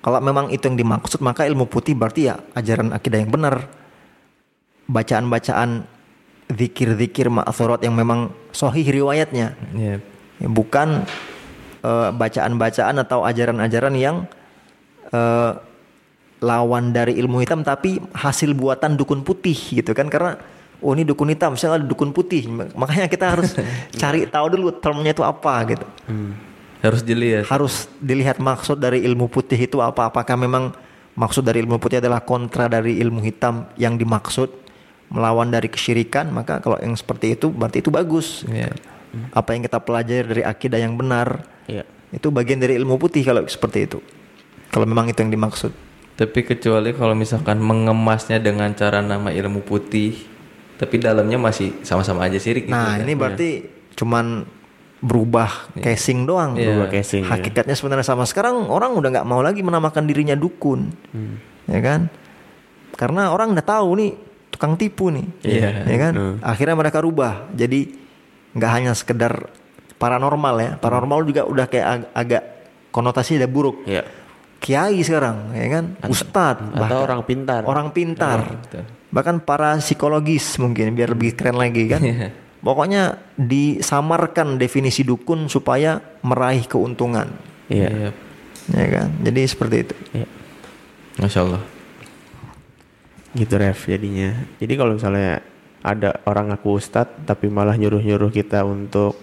Kalau 0.00 0.24
memang 0.24 0.48
itu 0.48 0.64
yang 0.64 0.80
dimaksud, 0.80 1.20
maka 1.20 1.44
ilmu 1.44 1.68
putih 1.68 1.92
berarti 1.92 2.32
ya 2.32 2.40
ajaran 2.56 2.96
akidah 2.96 3.20
yang 3.20 3.28
benar. 3.28 3.68
Bacaan-bacaan 4.88 5.84
zikir-zikir 6.48 7.28
ma'thurat 7.28 7.84
yang 7.84 7.92
memang 7.92 8.32
sahih 8.56 8.88
riwayatnya. 8.88 9.52
Iya. 9.76 10.00
Ya, 10.40 10.48
bukan 10.48 11.04
eh, 11.84 12.08
bacaan-bacaan 12.08 12.96
atau 12.96 13.20
ajaran-ajaran 13.28 13.94
yang 14.00 14.24
eh, 15.12 15.52
lawan 16.40 16.96
dari 16.96 17.20
ilmu 17.20 17.44
hitam 17.44 17.60
tapi 17.60 18.00
hasil 18.16 18.56
buatan 18.56 18.96
dukun 18.96 19.20
putih 19.20 19.76
gitu 19.76 19.92
kan 19.92 20.08
karena 20.08 20.40
oh 20.78 20.92
ini 20.94 21.02
dukun 21.02 21.28
hitam 21.28 21.54
misalnya 21.54 21.82
ada 21.82 21.86
dukun 21.86 22.10
putih. 22.10 22.46
Makanya 22.50 23.06
kita 23.06 23.26
harus 23.34 23.54
cari 24.00 24.24
tahu 24.24 24.46
dulu 24.54 24.70
termnya 24.74 25.10
itu 25.10 25.22
apa 25.22 25.54
gitu. 25.66 25.86
Harus 26.78 27.02
dilihat. 27.02 27.50
harus 27.50 27.90
dilihat 27.98 28.38
maksud 28.38 28.78
dari 28.78 29.02
ilmu 29.02 29.26
putih 29.26 29.58
itu 29.58 29.82
apa. 29.82 30.06
Apakah 30.08 30.38
memang 30.38 30.70
maksud 31.18 31.42
dari 31.42 31.58
ilmu 31.66 31.82
putih 31.82 31.98
adalah 31.98 32.22
kontra 32.22 32.70
dari 32.70 33.02
ilmu 33.02 33.18
hitam 33.18 33.66
yang 33.74 33.98
dimaksud 33.98 34.46
melawan 35.10 35.50
dari 35.50 35.66
kesyirikan? 35.66 36.30
Maka 36.30 36.62
kalau 36.62 36.78
yang 36.78 36.94
seperti 36.94 37.34
itu 37.34 37.50
berarti 37.50 37.82
itu 37.82 37.90
bagus 37.90 38.46
Iya. 38.46 38.70
apa 39.32 39.56
yang 39.56 39.64
kita 39.64 39.80
pelajari 39.80 40.22
dari 40.28 40.42
akidah 40.44 40.78
yang 40.78 40.94
benar 40.94 41.42
Iya. 41.64 41.82
itu 42.12 42.28
bagian 42.30 42.60
dari 42.60 42.78
ilmu 42.78 42.94
putih 42.94 43.26
kalau 43.26 43.42
seperti 43.44 43.90
itu. 43.90 43.98
Kalau 44.70 44.86
memang 44.86 45.10
itu 45.10 45.18
yang 45.18 45.32
dimaksud. 45.32 45.72
Tapi 46.14 46.44
kecuali 46.44 46.92
kalau 46.92 47.14
misalkan 47.14 47.58
mengemasnya 47.58 48.38
dengan 48.38 48.70
cara 48.74 48.98
nama 49.00 49.30
ilmu 49.30 49.62
putih, 49.62 50.14
tapi 50.78 50.94
dalamnya 50.96 51.36
masih 51.36 51.82
sama-sama 51.82 52.24
aja 52.24 52.38
sirik 52.38 52.64
gitu. 52.64 52.72
nah 52.72 52.94
kan? 52.94 53.02
ini 53.02 53.12
berarti 53.12 53.48
cuman 53.92 54.46
berubah 54.98 55.74
casing 55.76 56.22
doang 56.22 56.54
Iya. 56.54 56.66
Berubah 56.68 56.88
casing, 56.88 57.22
ya. 57.22 57.30
hakikatnya 57.32 57.74
sebenarnya 57.74 58.02
sama 58.04 58.24
sekarang 58.24 58.66
orang 58.66 58.94
udah 58.94 59.10
nggak 59.12 59.26
mau 59.26 59.38
lagi 59.38 59.60
menamakan 59.60 60.04
dirinya 60.04 60.34
dukun 60.34 60.90
ya 61.64 61.78
kan 61.78 62.06
karena 62.94 63.28
orang 63.28 63.52
udah 63.52 63.62
tahu 63.62 63.88
nih 63.94 64.10
tukang 64.48 64.74
tipu 64.74 65.10
nih 65.10 65.26
Iya. 65.40 65.70
ya 65.84 65.96
kan 66.00 66.12
Hmm. 66.12 66.34
akhirnya 66.40 66.74
mereka 66.74 66.98
rubah 66.98 67.46
jadi 67.52 67.94
nggak 68.50 68.70
hanya 68.72 68.92
sekedar 68.92 69.50
paranormal 69.94 70.54
ya 70.56 70.70
paranormal 70.76 71.22
juga 71.22 71.42
udah 71.42 71.66
kayak 71.66 71.86
ag- 71.86 72.10
agak 72.16 72.42
konotasi 72.88 73.36
udah 73.36 73.46
buruk 73.46 73.76
Iya. 73.84 74.02
kiai 74.58 74.98
sekarang 75.00 75.54
ya 75.54 75.66
kan 75.68 75.84
ustadz 76.04 76.58
Atau 76.64 76.74
bahkan 76.76 76.98
orang 77.00 77.20
pintar. 77.22 77.62
orang 77.62 77.88
pintar 77.90 78.38
betul. 78.58 78.82
Bahkan 79.08 79.40
para 79.40 79.78
psikologis 79.78 80.56
mungkin 80.56 80.92
biar 80.92 81.16
lebih 81.16 81.32
keren 81.32 81.56
lagi 81.56 81.88
kan 81.88 82.02
Iya. 82.04 82.28
pokoknya 82.60 83.02
disamarkan 83.34 84.58
definisi 84.58 85.02
dukun 85.02 85.46
supaya 85.48 85.96
meraih 86.20 86.64
keuntungan 86.64 87.30
Iya. 87.68 87.88
Iya. 87.88 88.10
ya 88.68 88.86
kan 88.92 89.08
jadi 89.22 89.40
seperti 89.44 89.76
itu 89.84 89.94
Iya. 90.14 90.28
Masya 91.18 91.40
Allah. 91.42 91.62
Gitu 93.34 93.54
ref 93.54 93.84
jadinya. 93.84 94.38
Jadi 94.56 94.72
kalau 94.72 94.94
misalnya 94.94 95.42
ada 95.82 96.22
orang 96.24 96.54
ngaku 96.54 96.78
ustadz 96.78 97.26
tapi 97.26 97.50
malah 97.50 97.74
nyuruh-nyuruh 97.74 98.30
kita 98.30 98.62
untuk 98.62 99.18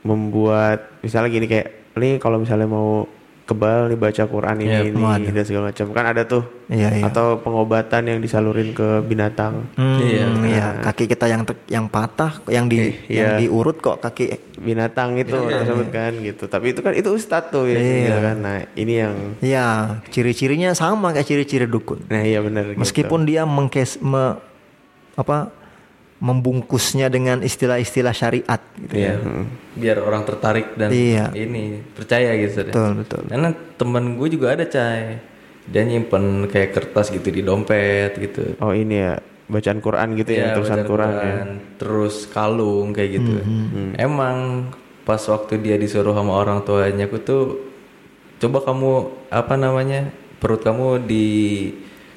membuat 0.00 0.98
misalnya 1.00 1.28
gini 1.28 1.46
kayak 1.46 1.68
ini 1.94 2.16
kalau 2.16 2.40
misalnya 2.40 2.64
mau 2.64 3.04
kebal 3.48 3.88
nih 3.88 3.96
baca 3.96 4.22
Quran 4.22 4.56
ini, 4.60 4.92
Yep. 4.92 5.00
ini 5.18 5.30
dan 5.32 5.42
segala 5.42 5.64
macam 5.72 5.86
kan 5.90 6.04
ada 6.06 6.22
tuh 6.22 6.44
Iya, 6.68 6.88
iya. 6.94 7.04
atau 7.08 7.40
pengobatan 7.40 8.04
yang 8.04 8.20
disalurin 8.20 8.70
ke 8.70 9.00
binatang 9.00 9.64
Hmm, 9.72 9.96
Iya. 9.98 10.26
iya. 10.44 10.66
kaki 10.84 11.08
kita 11.08 11.24
yang 11.24 11.48
yang 11.66 11.88
patah 11.88 12.44
yang 12.46 12.68
di 12.68 12.92
yang 13.08 13.40
iya. 13.40 13.40
diurut 13.40 13.80
kok 13.80 13.98
kaki 13.98 14.36
binatang 14.58 15.16
itu 15.16 15.32
Iya, 15.32 15.64
tersebut 15.64 15.88
kan 15.88 16.12
gitu 16.20 16.44
tapi 16.44 16.70
itu 16.70 16.80
kan 16.80 16.92
itu 16.92 17.08
ustadz 17.08 17.48
tuh 17.48 17.64
ya 17.64 17.80
Iya. 17.80 17.96
gitu 18.04 18.20
kan 18.20 18.36
nah 18.36 18.56
ini 18.74 18.94
yang 18.94 19.14
ya 19.40 19.66
ciri-cirinya 20.06 20.70
sama 20.72 21.10
kayak 21.10 21.24
ciri-ciri 21.26 21.64
dukun 21.64 22.04
nah 22.06 22.20
iya 22.20 22.38
benar 22.38 22.68
gitu. 22.68 22.76
meskipun 22.76 23.24
dia 23.24 23.42
mengkes 23.42 23.96
me- 23.98 24.36
apa 25.16 25.50
membungkusnya 26.18 27.06
dengan 27.06 27.40
istilah-istilah 27.40 28.10
syariat 28.10 28.58
gitu 28.76 28.94
Iya. 28.94 29.14
Hmm. 29.16 29.46
Biar 29.72 30.02
orang 30.02 30.26
tertarik 30.26 30.74
dan 30.74 30.90
Iya. 30.90 31.30
ini 31.32 31.78
percaya 31.88 32.34
gitu. 32.34 32.58
Ya. 32.60 32.70
betul 32.70 32.90
betul 32.98 33.22
Karena 33.26 33.48
temen 33.78 34.04
gue 34.18 34.28
juga 34.28 34.46
ada 34.52 34.66
cai. 34.66 35.22
Dia 35.68 35.84
nyimpen 35.84 36.48
kayak 36.48 36.72
kertas 36.72 37.12
gitu 37.12 37.28
di 37.28 37.44
dompet 37.44 38.16
gitu. 38.16 38.56
oh 38.58 38.72
ini 38.72 38.98
ya 38.98 39.20
bacaan 39.46 39.78
Quran 39.78 40.08
gitu 40.16 40.30
ya 40.32 40.44
Iya, 40.44 40.54
tulisan 40.54 40.76
bacaan 40.76 40.88
Quran, 40.88 41.08
ya 41.08 41.14
Quran, 41.14 41.48
Terus 41.78 42.14
kalung 42.26 42.86
kayak 42.90 43.10
gitu. 43.14 43.32
Hmm, 43.38 43.90
Emang 43.94 44.36
pas 45.04 45.22
waktu 45.24 45.56
dia 45.56 45.76
disuruh 45.76 46.12
sama 46.12 46.34
orang 46.34 46.60
tuanya 46.62 47.06
aku 47.06 47.16
tuh 47.18 47.42
coba 48.38 48.60
kamu 48.60 48.90
apa 49.30 49.54
namanya 49.54 50.10
perut 50.36 50.60
kamu 50.60 51.00
di 51.00 51.26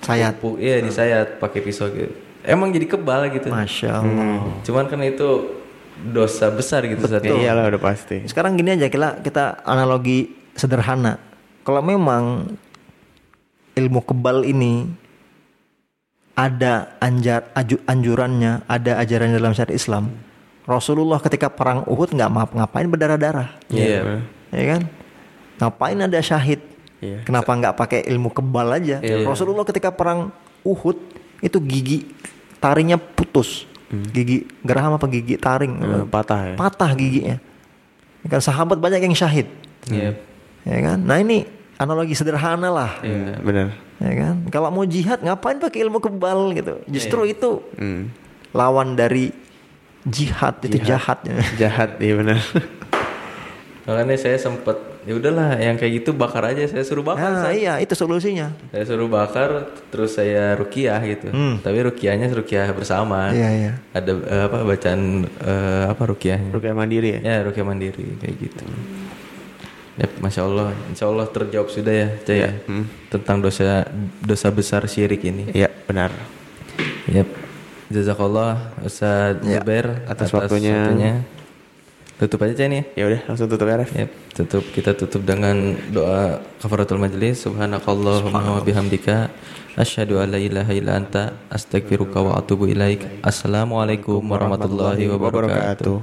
Sayat. 0.01 0.41
iya 0.57 0.81
disayat 0.81 1.37
pakai 1.37 1.61
pisau 1.61 1.87
gitu. 1.87 2.09
Emang 2.41 2.69
jadi 2.69 2.85
kebal 2.85 3.29
gitu. 3.29 3.47
masya 3.47 4.01
allah 4.01 4.49
Cuman 4.61 4.85
kan 4.85 4.97
itu 5.01 5.61
dosa 6.01 6.49
besar 6.49 6.81
gitu. 6.83 7.05
Ya 7.05 7.53
iyalah 7.53 7.69
udah 7.69 7.81
pasti 7.81 8.25
Sekarang 8.25 8.57
gini 8.57 8.73
aja 8.73 8.89
kita 8.89 9.21
kita 9.21 9.61
analogi 9.61 10.33
sederhana. 10.53 11.21
Kalau 11.61 11.79
memang 11.79 12.49
ilmu 13.73 14.01
kebal 14.01 14.41
ini 14.43 14.89
ada 16.33 16.97
anjar 16.97 17.53
aju- 17.53 17.83
anjurannya, 17.85 18.65
ada 18.65 18.97
ajaran 18.97 19.29
dalam 19.31 19.53
syariat 19.53 19.75
Islam. 19.75 20.09
Rasulullah 20.63 21.19
ketika 21.19 21.51
perang 21.51 21.83
Uhud 21.85 22.11
nggak 22.11 22.31
maaf 22.31 22.49
ngapain 22.49 22.87
berdarah-darah, 22.87 23.57
Iya. 23.67 24.23
ya 24.49 24.63
kan? 24.67 24.81
Ngapain 25.59 25.97
ada 25.99 26.17
syahid? 26.17 26.61
Iya. 26.97 27.21
Kenapa 27.21 27.51
nggak 27.51 27.75
pakai 27.75 27.99
ilmu 28.07 28.29
kebal 28.31 28.69
aja? 28.71 28.97
Iya. 29.01 29.21
Rasulullah 29.21 29.65
ketika 29.65 29.91
perang 29.91 30.29
Uhud 30.61 30.97
itu 31.41 31.57
gigi 31.59 31.99
taringnya 32.61 32.95
putus, 32.95 33.65
gigi 34.07 34.45
geraham 34.61 34.95
apa 34.95 35.09
gigi 35.09 35.35
taring? 35.35 35.73
Hmm, 35.73 36.05
patah 36.05 36.41
ya 36.45 36.55
patah 36.55 36.93
giginya. 36.93 37.41
Kan 38.21 38.37
sahabat 38.37 38.77
banyak 38.77 39.01
yang 39.01 39.17
syahid, 39.17 39.49
Iya. 39.89 40.13
ya 40.61 40.77
kan? 40.79 41.01
Nah 41.01 41.17
ini 41.17 41.41
analogi 41.75 42.13
sederhana 42.13 42.69
lah, 42.69 43.01
Hmm, 43.01 43.41
benar 43.41 43.73
ya 43.97 44.13
kan? 44.15 44.35
Kalau 44.47 44.69
mau 44.69 44.85
jihad 44.85 45.19
ngapain 45.19 45.57
pakai 45.57 45.81
ilmu 45.81 45.97
kebal 45.97 46.53
gitu? 46.53 46.85
Justru 46.85 47.25
itu 47.25 47.65
Hmm. 47.73 48.13
lawan 48.53 48.93
dari 48.93 49.33
jihad 50.01 50.61
itu 50.61 50.77
jahat. 50.79 51.25
jahat 51.57 51.97
iya 51.97 52.13
benar 52.15 52.37
Makanya 53.85 54.13
saya 54.13 54.37
sempat 54.37 54.77
ya 55.01 55.13
udahlah 55.13 55.57
yang 55.57 55.75
kayak 55.75 55.93
gitu 55.97 56.13
bakar 56.13 56.45
aja 56.45 56.61
saya 56.63 56.81
suruh 56.81 57.01
bakar 57.01 57.25
Nah, 57.25 57.49
iya 57.49 57.77
itu 57.77 57.91
solusinya. 57.91 58.53
saya 58.69 58.83
suruh 58.83 59.05
bakar 59.05 59.49
terus 59.87 60.13
saya 60.13 60.53
rukiah 60.53 61.01
gitu 61.01 61.33
tapi 61.57 61.77
rukiahnya 61.81 62.29
rukiah 62.29 62.69
bersama 62.69 63.29
Hmm. 63.29 63.35
Iya, 63.35 63.49
iya. 63.51 63.71
ada 63.91 64.11
eh, 64.13 64.43
apa 64.45 64.57
bacaan 64.61 65.01
eh, 65.25 65.83
apa 65.87 66.03
rukiahnya 66.05 66.49
Rukyah 66.51 66.73
mandiri 66.73 67.09
ya. 67.15 67.19
ya 67.19 67.35
rukiah 67.41 67.63
mandiri 67.63 68.05
kayak 68.17 68.35
gitu 68.39 68.63
ya 69.93 70.07
masya 70.17 70.41
allah 70.43 70.69
insya 70.87 71.05
allah 71.05 71.25
terjawab 71.27 71.67
sudah 71.67 71.91
ya 71.91 72.07
Cah, 72.21 72.35
ya 72.37 72.49
tentang 73.09 73.37
dosa 73.39 73.83
dosa 74.19 74.47
besar 74.49 74.85
syirik 74.85 75.21
ini 75.23 75.49
Iya, 75.51 75.67
benar. 75.83 76.13
Yap. 77.07 77.27
Jazakallah 77.91 78.71
Ustaz 78.79 79.43
Ya, 79.43 79.59
Zubair 79.59 80.07
atas 80.07 80.31
waktunya. 80.31 81.19
Tutup 82.21 82.45
aja 82.45 82.69
nih 82.69 82.85
ya. 82.93 83.09
Udah, 83.09 83.21
langsung 83.25 83.49
tutup 83.49 83.65
ya, 83.65 83.81
Ref. 83.81 83.89
Yap, 83.97 84.13
tutup 84.37 84.61
kita 84.77 84.93
tutup 84.93 85.25
dengan 85.25 85.73
doa 85.89 86.37
kafaratul 86.61 87.01
majlis. 87.01 87.41
Subhanakallahumma 87.41 88.45
wa 88.45 88.61
bihamdika 88.61 89.33
asyhadu 89.73 90.21
an 90.21 90.29
la 90.29 90.37
ilaha 90.37 90.69
illa 90.69 91.01
anta 91.01 91.33
astaghfiruka 91.49 92.21
wa 92.21 92.37
atubu 92.37 92.69
ilaik. 92.69 93.25
Assalamualaikum 93.25 94.21
warahmatullahi. 94.21 95.09
Wabarakatuh. 95.09 95.97